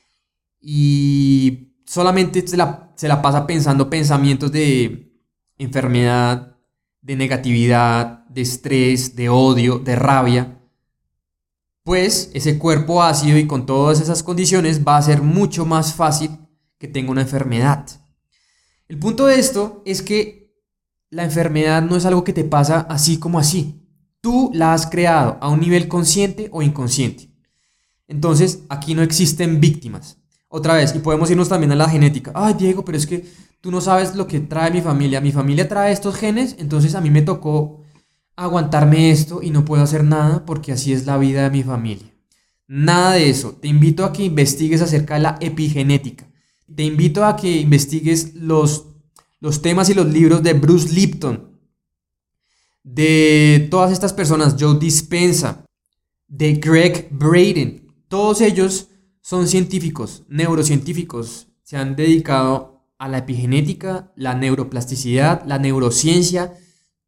y 0.61 1.73
solamente 1.85 2.47
se 2.47 2.55
la, 2.55 2.93
se 2.95 3.09
la 3.09 3.21
pasa 3.21 3.45
pensando 3.45 3.89
pensamientos 3.89 4.49
de 4.49 5.11
enfermedad, 5.57 6.55
de 7.01 7.17
negatividad, 7.17 8.25
de 8.29 8.43
estrés, 8.43 9.17
de 9.17 9.27
odio, 9.27 9.79
de 9.79 9.97
rabia, 9.97 10.61
pues 11.83 12.31
ese 12.33 12.57
cuerpo 12.57 13.03
ácido 13.03 13.37
y 13.37 13.45
con 13.45 13.65
todas 13.65 13.99
esas 13.99 14.23
condiciones 14.23 14.87
va 14.87 14.95
a 14.95 15.01
ser 15.01 15.21
mucho 15.21 15.65
más 15.65 15.95
fácil 15.95 16.31
que 16.77 16.87
tenga 16.87 17.11
una 17.11 17.23
enfermedad. 17.23 17.85
El 18.87 18.97
punto 18.97 19.25
de 19.25 19.37
esto 19.37 19.83
es 19.85 20.01
que 20.01 20.55
la 21.09 21.25
enfermedad 21.25 21.81
no 21.81 21.97
es 21.97 22.05
algo 22.05 22.23
que 22.23 22.31
te 22.31 22.45
pasa 22.45 22.87
así 22.89 23.19
como 23.19 23.37
así. 23.37 23.85
Tú 24.21 24.51
la 24.53 24.73
has 24.73 24.87
creado 24.87 25.37
a 25.41 25.49
un 25.49 25.59
nivel 25.59 25.87
consciente 25.87 26.49
o 26.51 26.61
inconsciente. 26.61 27.29
Entonces, 28.07 28.63
aquí 28.69 28.95
no 28.95 29.01
existen 29.01 29.59
víctimas. 29.59 30.17
Otra 30.47 30.73
vez, 30.73 30.95
y 30.95 30.99
podemos 30.99 31.29
irnos 31.29 31.47
también 31.47 31.71
a 31.71 31.75
la 31.75 31.87
genética. 31.87 32.31
Ay, 32.33 32.55
Diego, 32.55 32.83
pero 32.83 32.97
es 32.97 33.05
que 33.05 33.25
tú 33.61 33.71
no 33.71 33.81
sabes 33.81 34.15
lo 34.15 34.27
que 34.27 34.39
trae 34.39 34.71
mi 34.71 34.81
familia. 34.81 35.21
Mi 35.21 35.31
familia 35.31 35.69
trae 35.69 35.91
estos 35.91 36.15
genes, 36.15 36.55
entonces 36.57 36.95
a 36.95 37.01
mí 37.01 37.11
me 37.11 37.21
tocó 37.21 37.83
aguantarme 38.35 39.11
esto 39.11 39.41
y 39.43 39.51
no 39.51 39.63
puedo 39.65 39.83
hacer 39.83 40.03
nada 40.03 40.45
porque 40.45 40.71
así 40.71 40.91
es 40.91 41.05
la 41.05 41.17
vida 41.17 41.43
de 41.43 41.51
mi 41.51 41.61
familia. 41.61 42.11
Nada 42.67 43.13
de 43.13 43.29
eso. 43.29 43.53
Te 43.53 43.67
invito 43.67 44.05
a 44.05 44.13
que 44.13 44.23
investigues 44.23 44.81
acerca 44.81 45.15
de 45.15 45.21
la 45.21 45.37
epigenética. 45.39 46.27
Te 46.73 46.83
invito 46.83 47.25
a 47.25 47.35
que 47.35 47.57
investigues 47.57 48.35
los, 48.35 48.85
los 49.39 49.61
temas 49.61 49.89
y 49.89 49.93
los 49.93 50.07
libros 50.07 50.41
de 50.43 50.53
Bruce 50.53 50.93
Lipton, 50.93 51.48
de 52.83 53.67
todas 53.69 53.91
estas 53.91 54.13
personas, 54.13 54.55
Joe 54.59 54.79
Dispensa, 54.79 55.65
de 56.27 56.53
Greg 56.53 57.09
Braden. 57.11 57.87
Todos 58.07 58.41
ellos 58.41 58.89
son 59.21 59.47
científicos, 59.47 60.23
neurocientíficos. 60.27 61.47
Se 61.63 61.77
han 61.77 61.95
dedicado 61.95 62.87
a 62.97 63.07
la 63.07 63.19
epigenética, 63.19 64.11
la 64.15 64.33
neuroplasticidad, 64.35 65.43
la 65.45 65.59
neurociencia. 65.59 66.53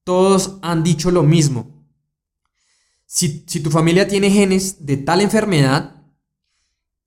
Todos 0.04 0.58
han 0.62 0.84
dicho 0.84 1.12
lo 1.12 1.24
mismo. 1.24 1.86
Si, 3.06 3.44
si 3.48 3.60
tu 3.60 3.70
familia 3.72 4.08
tiene 4.08 4.30
genes 4.30 4.86
de 4.86 4.98
tal 4.98 5.22
enfermedad, 5.22 6.02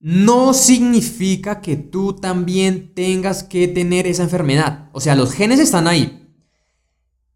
no 0.00 0.52
significa 0.52 1.62
que 1.62 1.76
tú 1.76 2.12
también 2.12 2.92
tengas 2.92 3.42
que 3.42 3.68
tener 3.68 4.06
esa 4.06 4.24
enfermedad. 4.24 4.90
O 4.92 5.00
sea, 5.00 5.14
los 5.14 5.32
genes 5.32 5.60
están 5.60 5.86
ahí. 5.86 6.23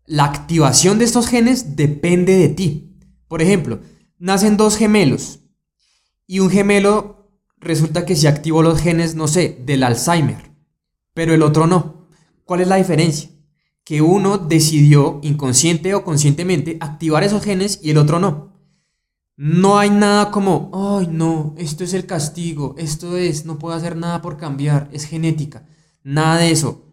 La 0.09 0.25
activación 0.25 0.99
de 0.99 1.05
estos 1.05 1.27
genes 1.27 1.77
depende 1.77 2.35
de 2.39 2.49
ti. 2.49 2.97
Por 3.29 3.43
ejemplo, 3.43 3.81
nacen 4.19 4.57
dos 4.57 4.79
gemelos 4.79 5.41
y 6.27 6.39
un 6.41 6.49
gemelo 6.49 7.31
resulta 7.59 8.07
que 8.07 8.17
se 8.17 8.27
activó 8.27 8.63
los 8.63 8.81
genes, 8.81 9.17
no 9.17 9.29
sé, 9.29 9.63
del 9.67 9.83
Alzheimer, 9.83 10.51
pero 11.13 11.35
el 11.35 11.43
otro 11.43 11.67
no. 11.67 12.09
¿Cuál 12.45 12.63
es 12.63 12.69
la 12.69 12.77
diferencia? 12.77 13.29
Que 13.85 14.01
uno 14.01 14.39
decidió 14.39 15.21
inconsciente 15.23 15.95
o 15.95 16.05
conscientemente 16.05 16.79
activar 16.81 17.23
esos 17.23 17.45
genes 17.45 17.79
y 17.83 17.91
el 17.91 17.99
otro 17.99 18.19
no. 18.19 18.55
No 19.37 19.79
hay 19.79 19.91
nada 19.91 20.31
como, 20.31 20.71
ay 20.73 21.07
no, 21.13 21.55
esto 21.59 21.85
es 21.85 21.93
el 21.93 22.07
castigo, 22.07 22.75
esto 22.79 23.19
es, 23.19 23.45
no 23.45 23.59
puedo 23.59 23.77
hacer 23.77 23.95
nada 23.95 24.23
por 24.23 24.39
cambiar, 24.39 24.89
es 24.91 25.05
genética. 25.05 25.67
Nada 26.03 26.39
de 26.39 26.51
eso. 26.51 26.88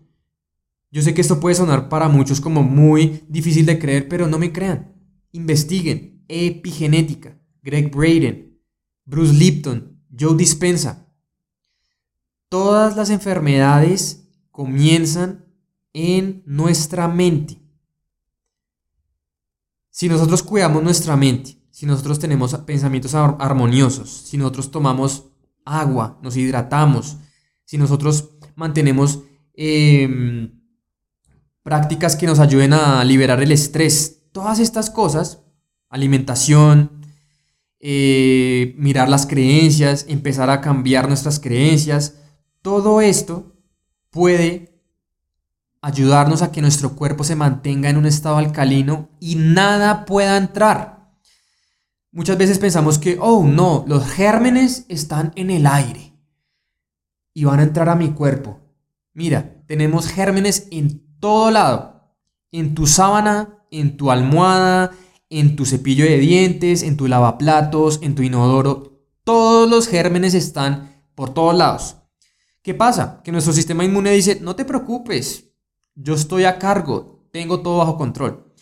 Yo 0.95 1.01
sé 1.01 1.13
que 1.13 1.19
esto 1.19 1.41
puede 1.41 1.55
sonar 1.55 1.89
para 1.89 2.08
muchos 2.08 2.39
como 2.39 2.63
muy 2.63 3.25
difícil 3.27 3.65
de 3.65 3.77
creer, 3.77 4.08
pero 4.08 4.27
no 4.27 4.39
me 4.39 4.53
crean. 4.53 4.95
Investiguen. 5.34 6.23
Epigenética. 6.29 7.38
Greg 7.62 7.93
Braden, 7.93 8.62
Bruce 9.03 9.34
Lipton, 9.34 10.01
Joe 10.17 10.38
Dispensa. 10.38 11.12
Todas 12.47 12.95
las 12.95 13.10
enfermedades 13.10 14.29
comienzan 14.51 15.43
en 15.91 16.43
nuestra 16.45 17.10
mente. 17.10 17.60
Si 19.89 20.08
nosotros 20.08 20.43
cuidamos 20.43 20.81
nuestra 20.81 21.17
mente, 21.17 21.58
si 21.71 21.86
nosotros 21.86 22.19
tenemos 22.19 22.55
pensamientos 22.60 23.15
armoniosos, 23.15 24.10
si 24.12 24.38
nosotros 24.38 24.71
tomamos 24.71 25.25
agua, 25.65 26.17
nos 26.23 26.38
hidratamos, 26.38 27.17
si 27.65 27.77
nosotros 27.77 28.29
mantenemos 28.55 29.23
em, 29.55 30.55
prácticas 31.65 32.15
que 32.15 32.28
nos 32.28 32.38
ayuden 32.38 32.73
a 32.73 33.04
liberar 33.04 33.41
el 33.41 33.51
estrés, 33.51 34.21
todas 34.32 34.60
estas 34.60 34.91
cosas, 34.91 35.41
alimentación, 35.89 37.01
eh, 37.80 38.75
mirar 38.78 39.10
las 39.10 39.25
creencias, 39.25 40.06
empezar 40.08 40.51
a 40.51 40.62
cambiar 40.62 41.08
nuestras 41.08 41.39
creencias, 41.39 42.19
todo 42.62 43.01
esto 43.01 43.56
puede 44.12 44.80
ayudarnos 45.82 46.43
a 46.43 46.51
que 46.51 46.62
nuestro 46.62 46.95
cuerpo 46.95 47.23
se 47.23 47.36
mantenga 47.36 47.89
en 47.89 47.97
un 47.97 48.06
estado 48.06 48.38
alcalino 48.38 49.10
y 49.19 49.34
nada 49.34 50.06
pueda 50.06 50.38
entrar. 50.38 51.15
Muchas 52.12 52.38
veces 52.38 52.60
pensamos 52.60 52.99
que, 52.99 53.17
oh 53.19 53.43
no, 53.43 53.86
los 53.88 54.06
gérmenes 54.06 54.86
están 54.88 55.32
en 55.36 55.49
el 55.49 55.65
aire 55.65 56.13
y 57.34 57.45
van 57.45 57.60
a 57.60 57.63
entrar 57.63 57.89
a 57.89 57.95
mi 57.95 58.12
cuerpo. 58.12 58.60
Mira, 59.13 59.63
tenemos 59.65 60.08
gérmenes 60.10 60.67
en 60.69 61.06
todo 61.19 61.51
lado. 61.51 62.12
En 62.51 62.75
tu 62.75 62.88
sábana, 62.88 63.60
en 63.71 63.97
tu 63.97 64.12
almohada, 64.12 64.91
en 65.30 65.56
tu 65.56 65.65
cepillo 65.65 66.06
de 66.06 66.17
dientes, 66.17 66.84
en 66.84 66.97
tu 66.97 67.08
lavaplatos, 67.08 67.99
en 68.01 68.15
tu 68.15 68.23
inodoro. 68.23 69.01
Todos 69.23 69.69
los 69.69 69.88
gérmenes 69.88 70.34
están 70.34 71.04
por 71.15 71.34
todos 71.34 71.56
lados. 71.56 71.97
¿Qué 72.62 72.73
pasa? 72.73 73.21
Que 73.23 73.32
nuestro 73.32 73.54
sistema 73.54 73.84
inmune 73.84 74.12
dice, 74.12 74.39
no 74.41 74.56
te 74.56 74.65
preocupes, 74.65 75.51
yo 75.93 76.15
estoy 76.15 76.45
a 76.45 76.58
cargo, 76.58 77.28
tengo 77.32 77.62
todo 77.62 77.78
bajo 77.78 77.97
control. 77.97 78.54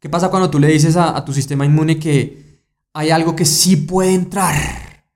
¿Qué 0.00 0.08
pasa 0.08 0.28
cuando 0.28 0.50
tú 0.50 0.58
le 0.58 0.68
dices 0.68 0.96
a, 0.96 1.24
tu 1.24 1.32
sistema 1.32 1.64
inmune 1.64 1.98
que 1.98 2.62
hay 2.92 3.10
algo 3.10 3.34
que 3.34 3.44
sí 3.44 3.76
puede 3.76 4.12
entrar 4.12 5.06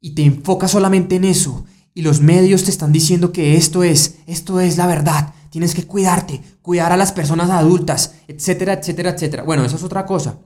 y 0.00 0.14
te 0.14 0.22
enfocas 0.22 0.70
solamente 0.70 1.16
en 1.16 1.24
eso 1.24 1.64
y 1.92 2.02
los 2.02 2.20
medios 2.20 2.64
te 2.64 2.70
están 2.70 2.92
diciendo 2.92 3.32
que 3.32 3.56
esto 3.56 3.82
es, 3.82 4.18
esto 4.26 4.60
es 4.60 4.76
la 4.76 4.86
verdad, 4.86 5.34
tienes 5.56 5.74
que 5.74 5.86
cuidarte, 5.86 6.42
cuidar 6.60 6.92
a 6.92 6.98
las 6.98 7.12
personas 7.12 7.48
adultas, 7.48 8.16
etcétera, 8.28 8.74
etcétera, 8.74 9.12
etcétera. 9.12 9.42
Bueno, 9.42 9.64
eso 9.64 9.76
es 9.76 9.82
otra 9.84 10.04
cosa. 10.04 10.38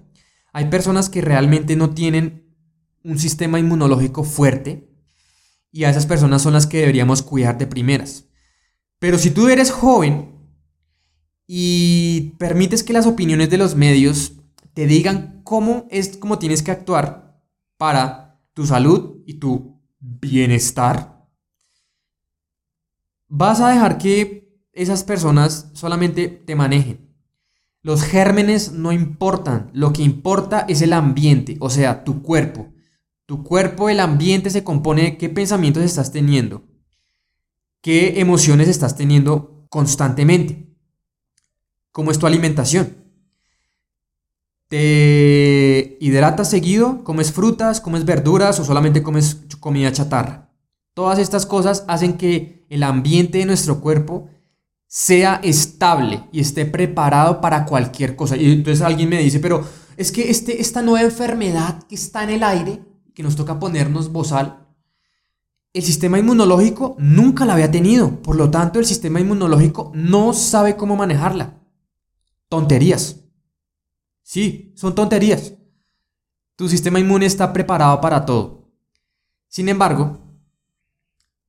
Hay 0.53 0.67
personas 0.67 1.11
que 1.11 1.21
realmente 1.21 1.75
no 1.75 1.91
tienen 1.91 2.55
un 3.03 3.19
sistema 3.19 3.59
inmunológico 3.59 4.23
fuerte 4.23 4.89
y 5.73 5.83
a 5.83 5.91
esas 5.91 6.07
personas 6.07 6.43
son 6.43 6.53
las 6.53 6.69
que 6.69 6.79
deberíamos 6.79 7.23
cuidar 7.23 7.59
de 7.59 7.67
primeras. 7.67 8.27
Pero 9.01 9.19
si 9.19 9.33
tú 9.33 9.49
eres 9.49 9.73
joven 9.73 10.31
y 11.45 12.37
permites 12.39 12.85
que 12.85 12.93
las 12.93 13.09
opiniones 13.09 13.51
de 13.51 13.59
los 13.59 13.75
medios 13.75 14.35
te 14.75 14.87
digan 14.87 15.41
cómo 15.43 15.89
es 15.91 16.19
como 16.19 16.39
tienes 16.39 16.63
que 16.63 16.71
actuar 16.71 17.43
para 17.77 18.41
tu 18.55 18.65
salud 18.65 19.25
y 19.27 19.41
tu 19.41 19.83
bienestar, 19.99 21.27
vas 23.27 23.61
a 23.61 23.71
dejar 23.71 23.99
que 23.99 24.40
esas 24.83 25.05
personas 25.05 25.69
solamente 25.75 26.29
te 26.29 26.57
manejen. 26.57 27.11
Los 27.83 28.03
gérmenes 28.03 28.73
no 28.73 28.93
importan, 28.93 29.71
lo 29.75 29.93
que 29.93 30.03
importa 30.03 30.65
es 30.69 30.81
el 30.81 30.95
ambiente, 30.95 31.57
o 31.61 31.69
sea, 31.69 32.03
tu 32.03 32.23
cuerpo. 32.23 32.73
Tu 33.27 33.45
cuerpo, 33.45 33.91
el 33.91 34.01
ambiente 34.01 34.49
se 34.49 34.65
compone 34.65 35.03
de 35.03 35.19
qué 35.19 35.29
pensamientos 35.29 35.83
estás 35.83 36.13
teniendo, 36.13 36.65
qué 37.81 38.21
emociones 38.21 38.69
estás 38.69 38.97
teniendo 38.97 39.67
constantemente, 39.69 40.67
cómo 41.93 42.11
es 42.11 42.19
tu 42.19 42.27
alimentación. 42.27 42.97
¿Te 44.69 45.99
hidratas 46.01 46.49
seguido? 46.49 47.05
¿Comes 47.05 47.33
frutas? 47.33 47.81
¿Comes 47.81 48.05
verduras 48.05 48.59
o 48.61 48.65
solamente 48.65 49.03
comes 49.03 49.43
comida 49.59 49.93
chatarra? 49.93 50.51
Todas 50.95 51.19
estas 51.19 51.45
cosas 51.45 51.85
hacen 51.87 52.17
que 52.17 52.67
el 52.69 52.83
ambiente 52.83 53.39
de 53.39 53.47
nuestro 53.47 53.81
cuerpo 53.81 54.29
sea 54.93 55.37
estable 55.45 56.25
y 56.33 56.41
esté 56.41 56.67
preparado 56.67 57.41
para 57.41 57.65
cualquier 57.65 58.17
cosa. 58.17 58.37
Y 58.37 58.51
entonces 58.51 58.83
alguien 58.83 59.09
me 59.09 59.23
dice, 59.23 59.39
pero 59.39 59.65
es 59.97 60.11
que 60.11 60.31
este, 60.31 60.61
esta 60.61 60.83
nueva 60.83 61.07
enfermedad 61.07 61.85
que 61.85 61.95
está 61.95 62.25
en 62.25 62.31
el 62.31 62.43
aire, 62.43 62.83
que 63.15 63.23
nos 63.23 63.37
toca 63.37 63.61
ponernos 63.61 64.11
bozal, 64.11 64.67
el 65.73 65.85
sistema 65.85 66.19
inmunológico 66.19 66.97
nunca 66.99 67.47
la 67.47 67.53
había 67.53 67.71
tenido. 67.71 68.21
Por 68.21 68.35
lo 68.35 68.51
tanto, 68.51 68.81
el 68.81 68.85
sistema 68.85 69.21
inmunológico 69.21 69.93
no 69.95 70.33
sabe 70.33 70.75
cómo 70.75 70.97
manejarla. 70.97 71.57
Tonterías. 72.49 73.21
Sí, 74.25 74.73
son 74.75 74.97
tonterías. 74.97 75.55
tu 76.57 76.69
sistema 76.69 76.99
inmune 76.99 77.27
está 77.27 77.53
preparado 77.53 78.01
para 78.01 78.27
todo. 78.27 78.73
Sin 79.47 79.69
embargo, 79.69 80.19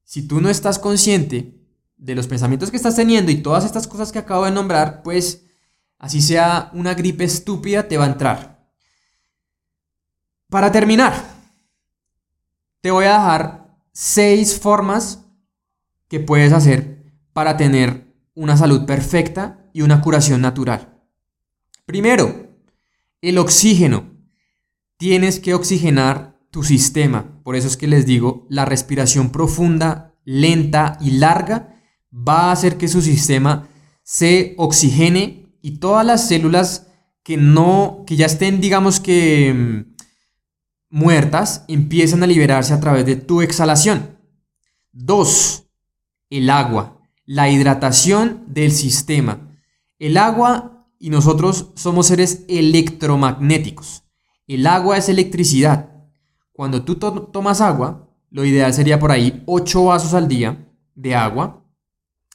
si 0.04 0.28
tú 0.28 0.40
no 0.42 0.50
estás 0.50 0.78
consciente 0.78 1.61
de 2.02 2.16
los 2.16 2.28
pensamientos 2.28 2.72
que 2.72 2.78
estás 2.78 2.96
teniendo 2.96 3.32
y 3.32 3.44
todas 3.44 3.64
estas 3.64 3.88
cosas 3.88 4.12
que 4.12 4.18
acabo 4.18 4.46
de 4.46 4.52
nombrar, 4.52 5.04
pues 5.04 5.46
así 6.00 6.20
sea 6.20 6.72
una 6.74 6.96
gripe 6.96 7.24
estúpida, 7.24 7.88
te 7.88 7.98
va 7.98 8.06
a 8.06 8.12
entrar. 8.12 8.68
Para 10.50 10.72
terminar, 10.72 11.14
te 12.82 12.90
voy 12.90 13.06
a 13.06 13.14
dejar 13.14 13.78
seis 13.92 14.60
formas 14.60 15.26
que 16.08 16.20
puedes 16.20 16.52
hacer 16.54 17.14
para 17.34 17.56
tener 17.56 18.12
una 18.34 18.58
salud 18.58 18.86
perfecta 18.86 19.70
y 19.72 19.84
una 19.84 20.02
curación 20.02 20.42
natural. 20.42 21.00
Primero, 21.86 22.50
el 23.22 23.38
oxígeno. 23.38 24.10
Tienes 24.98 25.40
que 25.40 25.54
oxigenar 25.54 26.40
tu 26.50 26.64
sistema. 26.64 27.42
Por 27.44 27.56
eso 27.56 27.68
es 27.68 27.78
que 27.78 27.88
les 27.88 28.06
digo, 28.06 28.48
la 28.50 28.66
respiración 28.66 29.30
profunda, 29.30 30.16
lenta 30.26 30.98
y 31.00 31.12
larga 31.12 31.72
va 32.12 32.50
a 32.50 32.52
hacer 32.52 32.78
que 32.78 32.88
su 32.88 33.02
sistema 33.02 33.68
se 34.04 34.56
oxigene 34.58 35.56
y 35.62 35.78
todas 35.78 36.06
las 36.06 36.28
células 36.28 36.88
que 37.24 37.38
no, 37.38 38.04
que 38.06 38.16
ya 38.16 38.26
estén, 38.26 38.62
digamos 38.62 39.00
que 39.00 39.54
mm, 39.54 39.92
muertas, 40.90 41.66
empiezan 41.68 42.24
a 42.24 42.28
liberarse 42.28 42.74
a 42.74 42.80
través 42.80 43.06
de 43.06 43.16
tu 43.16 43.42
exhalación. 43.42 44.18
Dos, 44.92 45.68
el 46.30 46.50
agua, 46.50 47.00
la 47.26 47.50
hidratación 47.50 48.44
del 48.48 48.72
sistema. 48.72 49.56
El 50.00 50.18
agua 50.18 50.88
y 51.00 51.10
nosotros 51.10 51.72
somos 51.76 52.08
seres 52.08 52.44
electromagnéticos. 52.48 54.04
El 54.48 54.68
agua 54.68 54.98
es 54.98 55.10
electricidad. 55.10 55.90
Cuando 56.52 56.84
tú 56.84 56.96
tomas 56.96 57.62
agua, 57.62 58.10
lo 58.30 58.46
ideal 58.46 58.74
sería 58.74 59.00
por 59.00 59.12
ahí 59.12 59.44
8 59.46 59.86
vasos 59.86 60.14
al 60.14 60.28
día 60.28 60.68
de 60.96 61.16
agua. 61.16 61.61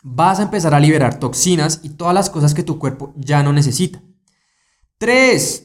Vas 0.09 0.39
a 0.39 0.45
empezar 0.45 0.73
a 0.73 0.79
liberar 0.79 1.19
toxinas 1.19 1.81
y 1.83 1.89
todas 1.89 2.15
las 2.15 2.31
cosas 2.31 2.55
que 2.55 2.63
tu 2.63 2.79
cuerpo 2.79 3.13
ya 3.17 3.43
no 3.43 3.53
necesita. 3.53 4.01
3. 4.99 5.65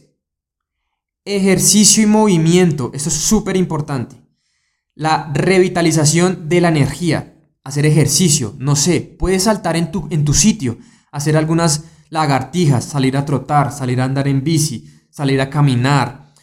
Ejercicio 1.23 2.01
y 2.01 2.07
movimiento. 2.07 2.89
Esto 2.95 3.09
es 3.09 3.15
súper 3.15 3.55
importante. 3.55 4.15
La 4.95 5.29
revitalización 5.31 6.49
de 6.49 6.59
la 6.59 6.69
energía. 6.69 7.35
Hacer 7.63 7.85
ejercicio. 7.85 8.55
No 8.57 8.75
sé, 8.75 9.01
puedes 9.01 9.43
saltar 9.43 9.75
en 9.75 9.91
tu, 9.91 10.07
en 10.09 10.25
tu 10.25 10.33
sitio. 10.33 10.79
Hacer 11.11 11.37
algunas 11.37 11.83
lagartijas. 12.09 12.83
Salir 12.83 13.17
a 13.17 13.25
trotar. 13.25 13.71
Salir 13.71 14.01
a 14.01 14.05
andar 14.05 14.27
en 14.27 14.43
bici. 14.43 14.89
Salir 15.11 15.39
a 15.39 15.51
caminar. 15.51 16.33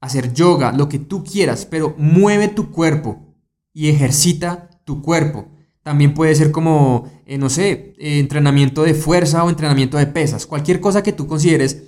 Hacer 0.00 0.32
yoga. 0.32 0.72
Lo 0.72 0.88
que 0.88 0.98
tú 0.98 1.24
quieras. 1.24 1.66
Pero 1.66 1.94
mueve 1.98 2.48
tu 2.48 2.72
cuerpo. 2.72 3.36
Y 3.74 3.90
ejercita 3.90 4.70
tu 4.86 5.02
cuerpo. 5.02 5.57
También 5.88 6.12
puede 6.12 6.34
ser 6.34 6.52
como, 6.52 7.10
eh, 7.24 7.38
no 7.38 7.48
sé, 7.48 7.94
entrenamiento 7.98 8.82
de 8.82 8.92
fuerza 8.92 9.42
o 9.42 9.48
entrenamiento 9.48 9.96
de 9.96 10.06
pesas. 10.06 10.44
Cualquier 10.44 10.80
cosa 10.80 11.02
que 11.02 11.14
tú 11.14 11.26
consideres 11.26 11.82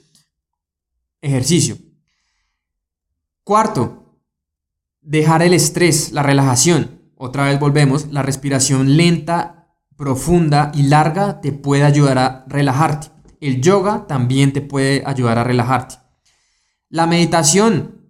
ejercicio. 1.20 1.76
Cuarto, 3.44 4.16
dejar 5.02 5.42
el 5.42 5.52
estrés, 5.52 6.12
la 6.12 6.22
relajación. 6.22 7.02
Otra 7.14 7.44
vez 7.44 7.60
volvemos, 7.60 8.10
la 8.10 8.22
respiración 8.22 8.96
lenta, 8.96 9.68
profunda 9.98 10.72
y 10.74 10.84
larga 10.84 11.42
te 11.42 11.52
puede 11.52 11.84
ayudar 11.84 12.16
a 12.16 12.46
relajarte. 12.48 13.08
El 13.38 13.60
yoga 13.60 14.06
también 14.06 14.54
te 14.54 14.62
puede 14.62 15.02
ayudar 15.04 15.36
a 15.36 15.44
relajarte. 15.44 15.96
La 16.88 17.06
meditación 17.06 18.00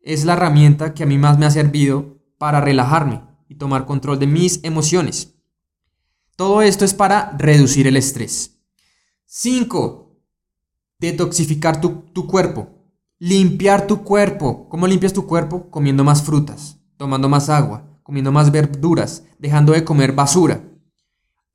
es 0.00 0.24
la 0.24 0.32
herramienta 0.32 0.94
que 0.94 1.04
a 1.04 1.06
mí 1.06 1.16
más 1.16 1.38
me 1.38 1.46
ha 1.46 1.50
servido 1.52 2.18
para 2.38 2.60
relajarme 2.60 3.35
tomar 3.58 3.86
control 3.86 4.18
de 4.18 4.26
mis 4.26 4.60
emociones. 4.62 5.34
Todo 6.36 6.60
esto 6.60 6.84
es 6.84 6.92
para 6.92 7.34
reducir 7.38 7.86
el 7.86 7.96
estrés. 7.96 8.58
5. 9.24 10.20
Detoxificar 10.98 11.80
tu, 11.80 12.26
cuerpo. 12.26 12.68
Limpiar 13.18 13.86
tu 13.86 14.04
cuerpo. 14.04 14.68
¿Cómo 14.68 14.86
limpias 14.86 15.12
tu 15.14 15.26
cuerpo? 15.26 15.70
Comiendo 15.70 16.04
más 16.04 16.22
frutas, 16.22 16.78
tomando 16.98 17.28
más 17.28 17.48
agua, 17.48 17.98
comiendo 18.02 18.32
más 18.32 18.50
verduras, 18.50 19.24
dejando 19.38 19.72
de 19.72 19.84
comer 19.84 20.12
basura. 20.12 20.62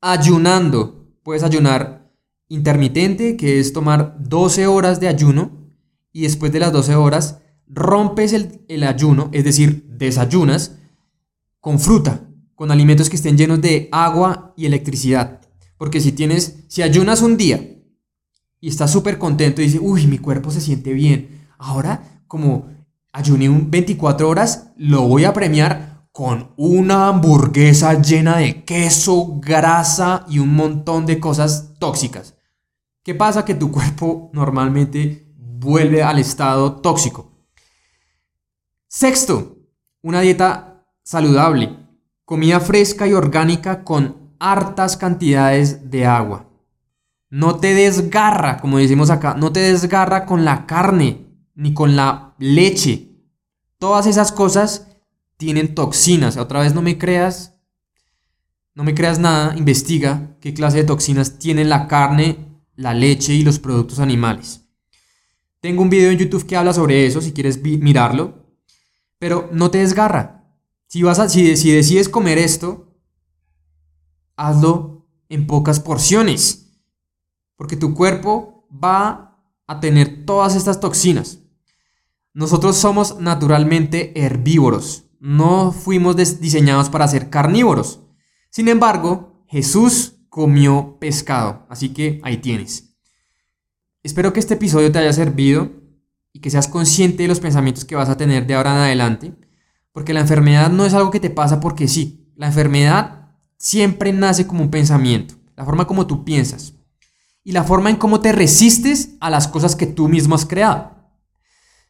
Ayunando. 0.00 1.06
Puedes 1.22 1.44
ayunar 1.44 2.12
intermitente, 2.48 3.36
que 3.36 3.60
es 3.60 3.72
tomar 3.72 4.16
12 4.18 4.66
horas 4.66 4.98
de 4.98 5.06
ayuno 5.06 5.70
y 6.12 6.22
después 6.22 6.52
de 6.52 6.58
las 6.58 6.72
12 6.72 6.96
horas 6.96 7.38
rompes 7.68 8.32
el 8.32 8.84
ayuno, 8.84 9.30
es 9.32 9.44
decir, 9.44 9.86
desayunas 9.88 10.81
con 11.62 11.80
fruta, 11.80 12.28
con 12.54 12.70
alimentos 12.70 13.08
que 13.08 13.16
estén 13.16 13.38
llenos 13.38 13.62
de 13.62 13.88
agua 13.90 14.52
y 14.58 14.66
electricidad. 14.66 15.40
Porque 15.78 16.02
si 16.02 16.12
tienes, 16.12 16.64
si 16.68 16.82
ayunas 16.82 17.22
un 17.22 17.38
día 17.38 17.78
y 18.60 18.68
estás 18.68 18.90
súper 18.90 19.16
contento 19.16 19.62
y 19.62 19.64
dices, 19.64 19.80
uy, 19.82 20.06
mi 20.06 20.18
cuerpo 20.18 20.50
se 20.50 20.60
siente 20.60 20.92
bien, 20.92 21.40
Ahora, 21.62 22.02
como 22.26 22.66
ayuné 23.12 23.48
un 23.48 23.70
24 23.70 24.28
horas, 24.28 24.72
lo 24.76 25.02
voy 25.02 25.24
a 25.24 25.32
premiar 25.32 26.08
con 26.10 26.52
una 26.56 27.06
hamburguesa 27.06 28.02
llena 28.02 28.38
de 28.38 28.64
queso, 28.64 29.38
grasa 29.38 30.26
y 30.28 30.40
un 30.40 30.54
montón 30.54 31.06
de 31.06 31.20
cosas 31.20 31.74
tóxicas. 31.78 32.34
¿Qué 33.04 33.14
pasa? 33.14 33.44
Que 33.44 33.54
tu 33.54 33.70
cuerpo 33.70 34.30
normalmente 34.32 35.32
vuelve 35.36 36.02
al 36.02 36.18
estado 36.18 36.80
tóxico. 36.80 37.30
Sexto, 38.88 39.58
una 40.02 40.20
dieta 40.20 40.71
saludable. 41.02 41.76
Comida 42.24 42.60
fresca 42.60 43.06
y 43.06 43.12
orgánica 43.12 43.84
con 43.84 44.34
hartas 44.38 44.96
cantidades 44.96 45.90
de 45.90 46.06
agua. 46.06 46.48
No 47.30 47.56
te 47.56 47.74
desgarra, 47.74 48.58
como 48.58 48.78
decimos 48.78 49.10
acá, 49.10 49.34
no 49.34 49.52
te 49.52 49.60
desgarra 49.60 50.26
con 50.26 50.44
la 50.44 50.66
carne 50.66 51.26
ni 51.54 51.74
con 51.74 51.96
la 51.96 52.34
leche. 52.38 53.08
Todas 53.78 54.06
esas 54.06 54.32
cosas 54.32 54.88
tienen 55.36 55.74
toxinas. 55.74 56.36
Otra 56.36 56.60
vez 56.60 56.74
no 56.74 56.82
me 56.82 56.98
creas, 56.98 57.54
no 58.74 58.84
me 58.84 58.94
creas 58.94 59.18
nada, 59.18 59.56
investiga 59.56 60.36
qué 60.40 60.54
clase 60.54 60.78
de 60.78 60.84
toxinas 60.84 61.38
tienen 61.38 61.68
la 61.68 61.88
carne, 61.88 62.60
la 62.76 62.94
leche 62.94 63.34
y 63.34 63.42
los 63.42 63.58
productos 63.58 63.98
animales. 63.98 64.62
Tengo 65.60 65.82
un 65.82 65.90
video 65.90 66.10
en 66.10 66.18
YouTube 66.18 66.46
que 66.46 66.56
habla 66.56 66.72
sobre 66.72 67.06
eso, 67.06 67.20
si 67.20 67.32
quieres 67.32 67.62
mirarlo, 67.62 68.56
pero 69.18 69.48
no 69.52 69.70
te 69.70 69.78
desgarra. 69.78 70.41
Si, 70.92 71.02
vas 71.02 71.18
a, 71.18 71.30
si, 71.30 71.56
si 71.56 71.72
decides 71.72 72.10
comer 72.10 72.36
esto, 72.36 72.94
hazlo 74.36 75.08
en 75.30 75.46
pocas 75.46 75.80
porciones, 75.80 76.70
porque 77.56 77.78
tu 77.78 77.94
cuerpo 77.94 78.68
va 78.70 79.42
a 79.66 79.80
tener 79.80 80.26
todas 80.26 80.54
estas 80.54 80.80
toxinas. 80.80 81.38
Nosotros 82.34 82.76
somos 82.76 83.18
naturalmente 83.18 84.22
herbívoros, 84.22 85.04
no 85.18 85.72
fuimos 85.72 86.14
diseñados 86.14 86.90
para 86.90 87.08
ser 87.08 87.30
carnívoros. 87.30 88.02
Sin 88.50 88.68
embargo, 88.68 89.46
Jesús 89.48 90.18
comió 90.28 90.98
pescado, 91.00 91.64
así 91.70 91.94
que 91.94 92.20
ahí 92.22 92.36
tienes. 92.36 92.98
Espero 94.02 94.34
que 94.34 94.40
este 94.40 94.54
episodio 94.54 94.92
te 94.92 94.98
haya 94.98 95.14
servido 95.14 95.72
y 96.34 96.40
que 96.40 96.50
seas 96.50 96.68
consciente 96.68 97.22
de 97.22 97.30
los 97.30 97.40
pensamientos 97.40 97.86
que 97.86 97.94
vas 97.94 98.10
a 98.10 98.18
tener 98.18 98.46
de 98.46 98.52
ahora 98.56 98.72
en 98.72 98.78
adelante, 98.82 99.41
porque 99.92 100.12
la 100.12 100.20
enfermedad 100.20 100.70
no 100.70 100.84
es 100.84 100.94
algo 100.94 101.10
que 101.10 101.20
te 101.20 101.30
pasa 101.30 101.60
porque 101.60 101.88
sí, 101.88 102.32
la 102.36 102.46
enfermedad 102.46 103.28
siempre 103.58 104.12
nace 104.12 104.46
como 104.46 104.62
un 104.62 104.70
pensamiento, 104.70 105.34
la 105.56 105.64
forma 105.64 105.86
como 105.86 106.06
tú 106.06 106.24
piensas 106.24 106.74
y 107.44 107.52
la 107.52 107.64
forma 107.64 107.90
en 107.90 107.96
cómo 107.96 108.20
te 108.20 108.32
resistes 108.32 109.10
a 109.20 109.30
las 109.30 109.48
cosas 109.48 109.76
que 109.76 109.86
tú 109.86 110.08
mismo 110.08 110.34
has 110.34 110.46
creado. 110.46 110.92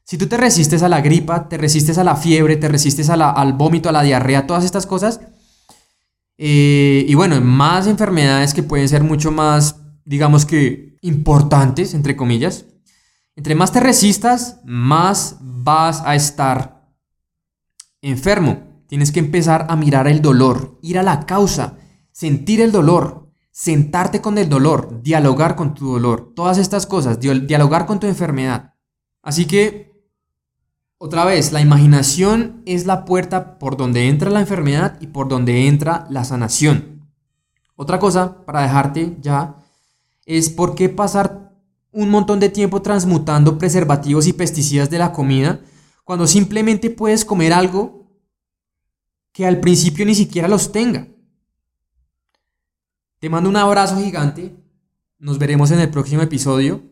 Si 0.05 0.19
tú 0.19 0.27
te 0.27 0.37
resistes 0.37 0.83
a 0.83 0.89
la 0.89 1.01
gripa, 1.01 1.49
te 1.49 1.57
resistes 1.57 1.97
a 1.97 2.05
la 2.05 2.17
fiebre, 2.17 2.57
te 2.57 2.69
resistes 2.69 3.09
al 3.09 3.53
vómito, 3.53 3.89
a 3.89 3.93
la 3.93 4.03
diarrea, 4.03 4.47
todas 4.47 4.65
estas 4.65 4.87
cosas, 4.87 5.21
eh, 6.39 7.05
y 7.07 7.15
bueno, 7.15 7.41
más 7.41 7.87
enfermedades 7.87 8.53
que 8.53 8.63
pueden 8.63 8.89
ser 8.89 9.05
mucho 9.05 9.31
más, 9.31 9.77
digamos 10.05 10.45
que, 10.45 10.99
importantes, 11.03 11.95
entre 11.95 12.17
comillas, 12.17 12.65
entre 13.37 13.55
más 13.55 13.73
te 13.73 13.81
resistas, 13.81 14.61
más 14.65 15.37
vas 15.41 16.03
a 16.05 16.15
estar 16.15 16.82
enfermo. 18.03 18.65
Tienes 18.89 19.11
que 19.11 19.21
empezar 19.21 19.67
a 19.71 19.77
mirar 19.77 20.07
el 20.07 20.21
dolor, 20.21 20.79
ir 20.83 20.99
a 20.99 21.03
la 21.03 21.25
causa, 21.25 21.79
sentir 22.11 22.61
el 22.61 22.73
dolor, 22.73 23.31
sentarte 23.51 24.21
con 24.21 24.37
el 24.37 24.49
dolor, 24.49 25.03
dialogar 25.03 25.57
con 25.57 25.73
tu 25.75 25.93
dolor, 25.93 26.33
todas 26.35 26.59
estas 26.59 26.87
cosas, 26.87 27.19
dialogar 27.21 27.87
con 27.87 28.01
tu 28.01 28.07
enfermedad. 28.07 28.75
Así 29.23 29.47
que 29.47 29.93
otra 30.99 31.25
vez, 31.25 31.53
la 31.53 31.61
imaginación 31.61 32.63
es 32.65 32.87
la 32.87 33.05
puerta 33.05 33.59
por 33.59 33.77
donde 33.77 34.09
entra 34.09 34.31
la 34.31 34.41
enfermedad 34.41 34.99
y 35.01 35.09
por 35.09 35.29
donde 35.29 35.67
entra 35.67 36.07
la 36.11 36.25
sanación. 36.25 37.09
Otra 37.75 37.99
cosa, 37.99 38.45
para 38.45 38.63
dejarte 38.63 39.17
ya, 39.21 39.57
es 40.27 40.51
por 40.51 40.75
qué 40.75 40.89
pasar 40.89 41.53
un 41.91 42.09
montón 42.09 42.41
de 42.41 42.51
tiempo 42.51 42.83
transmutando 42.83 43.59
preservativos 43.59 44.27
y 44.27 44.33
pesticidas 44.33 44.91
de 44.91 44.99
la 44.99 45.13
comida 45.13 45.61
cuando 46.05 46.27
simplemente 46.27 46.91
puedes 46.91 47.25
comer 47.25 47.53
algo 47.53 48.03
que 49.33 49.47
al 49.47 49.61
principio 49.61 50.05
ni 50.05 50.15
siquiera 50.15 50.49
los 50.49 50.73
tenga. 50.73 51.09
Te 53.19 53.29
mando 53.31 53.49
un 53.49 53.57
abrazo 53.57 53.99
gigante. 53.99 54.55
Nos 55.19 55.39
veremos 55.39 55.71
en 55.71 55.81
el 55.81 55.91
próximo 55.91 56.23
episodio. 56.23 56.83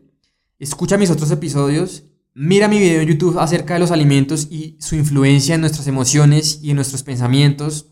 Escucha 0.58 0.96
mis 0.96 1.10
otros 1.10 1.30
episodios. 1.30 2.04
Mira 2.34 2.68
mi 2.68 2.78
video 2.78 3.00
en 3.00 3.08
YouTube 3.08 3.38
acerca 3.38 3.74
de 3.74 3.80
los 3.80 3.90
alimentos 3.90 4.46
y 4.50 4.76
su 4.80 4.94
influencia 4.94 5.56
en 5.56 5.60
nuestras 5.60 5.88
emociones 5.88 6.60
y 6.62 6.70
en 6.70 6.76
nuestros 6.76 7.02
pensamientos 7.02 7.88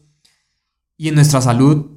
y 0.96 1.08
en 1.08 1.16
nuestra 1.16 1.40
salud. 1.40 1.90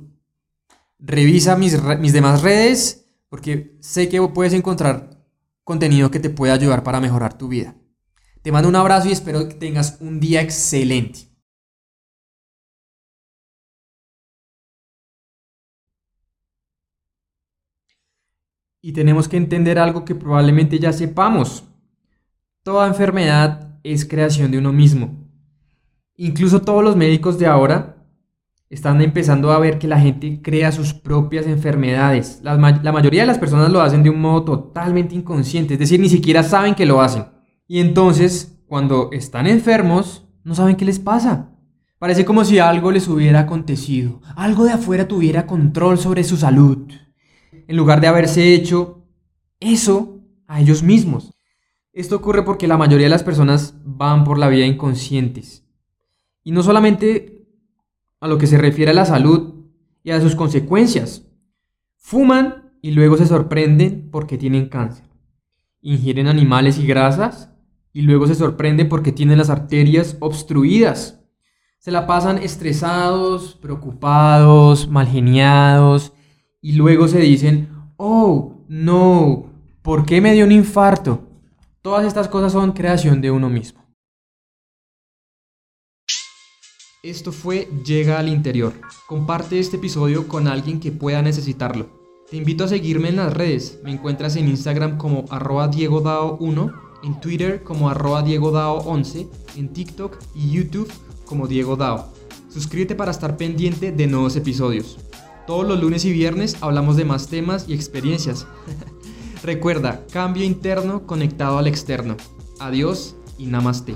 Revisa 0.97 1.55
mis, 1.55 1.77
mis 1.99 2.13
demás 2.13 2.41
redes 2.41 3.05
porque 3.29 3.77
sé 3.79 4.09
que 4.09 4.21
puedes 4.21 4.53
encontrar 4.53 5.23
contenido 5.63 6.11
que 6.11 6.19
te 6.19 6.29
pueda 6.29 6.53
ayudar 6.53 6.83
para 6.83 6.99
mejorar 6.99 7.37
tu 7.37 7.47
vida. 7.47 7.75
Te 8.41 8.51
mando 8.51 8.69
un 8.69 8.75
abrazo 8.75 9.07
y 9.07 9.11
espero 9.11 9.47
que 9.47 9.53
tengas 9.53 9.97
un 10.01 10.19
día 10.19 10.41
excelente. 10.41 11.31
Y 18.81 18.93
tenemos 18.93 19.27
que 19.27 19.37
entender 19.37 19.77
algo 19.77 20.05
que 20.05 20.15
probablemente 20.15 20.79
ya 20.79 20.91
sepamos. 20.91 21.65
Toda 22.63 22.87
enfermedad 22.87 23.79
es 23.83 24.05
creación 24.05 24.49
de 24.49 24.57
uno 24.57 24.73
mismo. 24.73 25.29
Incluso 26.15 26.61
todos 26.61 26.83
los 26.83 26.95
médicos 26.95 27.37
de 27.37 27.45
ahora 27.45 27.97
están 28.71 29.01
empezando 29.01 29.51
a 29.51 29.59
ver 29.59 29.77
que 29.77 29.87
la 29.87 29.99
gente 29.99 30.41
crea 30.41 30.71
sus 30.71 30.95
propias 30.95 31.45
enfermedades. 31.45 32.39
La, 32.41 32.55
la, 32.55 32.91
mayoría 32.91 33.21
de 33.21 33.27
las 33.27 33.37
personas 33.37 33.71
lo 33.71 33.81
hacen 33.81 34.01
de 34.01 34.09
un 34.09 34.19
modo 34.19 34.43
totalmente 34.45 35.13
inconsciente, 35.13 35.73
es 35.73 35.79
decir, 35.79 35.99
ni 35.99 36.09
siquiera 36.09 36.41
saben 36.41 36.73
que 36.73 36.85
lo 36.85 37.01
hacen. 37.01 37.40
Y 37.71 37.79
entonces, 37.79 38.59
cuando 38.67 39.11
están 39.13 39.47
enfermos, 39.47 40.25
no 40.43 40.55
saben 40.55 40.75
qué 40.75 40.83
les 40.83 40.99
pasa. 40.99 41.55
Parece 41.99 42.25
como 42.25 42.43
si 42.43 42.59
algo 42.59 42.91
les 42.91 43.07
hubiera 43.07 43.39
acontecido, 43.39 44.19
algo 44.35 44.65
de 44.65 44.73
afuera 44.73 45.07
tuviera 45.07 45.47
control 45.47 45.97
sobre 45.97 46.25
su 46.25 46.35
salud 46.35 46.91
en 47.53 47.77
lugar 47.77 48.01
de 48.01 48.07
haberse 48.07 48.53
hecho 48.53 49.05
eso 49.61 50.19
a 50.47 50.59
ellos 50.59 50.83
mismos. 50.83 51.31
Esto 51.93 52.17
ocurre 52.17 52.43
porque 52.43 52.67
la 52.67 52.75
mayoría 52.75 53.05
de 53.05 53.11
las 53.11 53.23
personas 53.23 53.73
van 53.85 54.25
por 54.25 54.37
la 54.37 54.49
vida 54.49 54.65
inconscientes. 54.65 55.65
Y 56.43 56.51
no 56.51 56.63
solamente 56.63 57.47
a 58.19 58.27
lo 58.27 58.37
que 58.37 58.47
se 58.47 58.57
refiere 58.57 58.91
a 58.91 58.95
la 58.95 59.05
salud 59.05 59.63
y 60.03 60.11
a 60.11 60.19
sus 60.19 60.35
consecuencias. 60.35 61.25
Fuman 61.95 62.73
y 62.81 62.91
luego 62.91 63.15
se 63.15 63.27
sorprenden 63.27 64.09
porque 64.11 64.37
tienen 64.37 64.67
cáncer. 64.67 65.05
Ingieren 65.79 66.27
animales 66.27 66.77
y 66.77 66.85
grasas 66.85 67.50
y 67.93 68.01
luego 68.01 68.27
se 68.27 68.35
sorprenden 68.35 68.89
porque 68.89 69.11
tienen 69.11 69.37
las 69.37 69.49
arterias 69.49 70.17
obstruidas. 70.19 71.19
Se 71.79 71.91
la 71.91 72.07
pasan 72.07 72.37
estresados, 72.37 73.55
preocupados, 73.55 74.87
malgeniados 74.87 76.13
y 76.61 76.73
luego 76.73 77.07
se 77.07 77.19
dicen, 77.19 77.69
oh, 77.97 78.63
no, 78.67 79.45
¿por 79.81 80.05
qué 80.05 80.21
me 80.21 80.33
dio 80.33 80.45
un 80.45 80.51
infarto? 80.51 81.27
Todas 81.81 82.05
estas 82.05 82.27
cosas 82.27 82.51
son 82.51 82.73
creación 82.73 83.21
de 83.21 83.31
uno 83.31 83.49
mismo. 83.49 83.81
Esto 87.03 87.31
fue 87.31 87.67
Llega 87.83 88.19
al 88.19 88.29
Interior. 88.29 88.73
Comparte 89.07 89.59
este 89.59 89.77
episodio 89.77 90.27
con 90.27 90.47
alguien 90.47 90.79
que 90.79 90.91
pueda 90.91 91.23
necesitarlo. 91.23 91.89
Te 92.29 92.37
invito 92.37 92.63
a 92.63 92.67
seguirme 92.67 93.09
en 93.09 93.15
las 93.15 93.33
redes. 93.33 93.79
Me 93.83 93.91
encuentras 93.91 94.35
en 94.35 94.47
Instagram 94.47 94.99
como 94.99 95.25
arroba 95.31 95.71
diegodao1, 95.71 96.90
en 97.03 97.19
Twitter 97.19 97.63
como 97.63 97.89
arroba 97.89 98.23
DiegoDao11, 98.23 99.27
en 99.57 99.69
TikTok 99.69 100.17
y 100.35 100.51
YouTube 100.51 100.91
como 101.25 101.47
Diego 101.47 101.75
Dao. 101.75 102.07
Suscríbete 102.49 102.95
para 102.95 103.11
estar 103.11 103.37
pendiente 103.37 103.91
de 103.91 104.07
nuevos 104.07 104.35
episodios. 104.35 104.97
Todos 105.47 105.65
los 105.65 105.79
lunes 105.79 106.05
y 106.05 106.11
viernes 106.11 106.57
hablamos 106.61 106.97
de 106.97 107.05
más 107.05 107.27
temas 107.27 107.65
y 107.67 107.73
experiencias. 107.73 108.45
Recuerda, 109.43 110.05
cambio 110.11 110.43
interno 110.43 111.07
conectado 111.07 111.57
al 111.57 111.67
externo. 111.67 112.17
Adiós 112.59 113.15
y 113.37 113.45
namaste. 113.47 113.95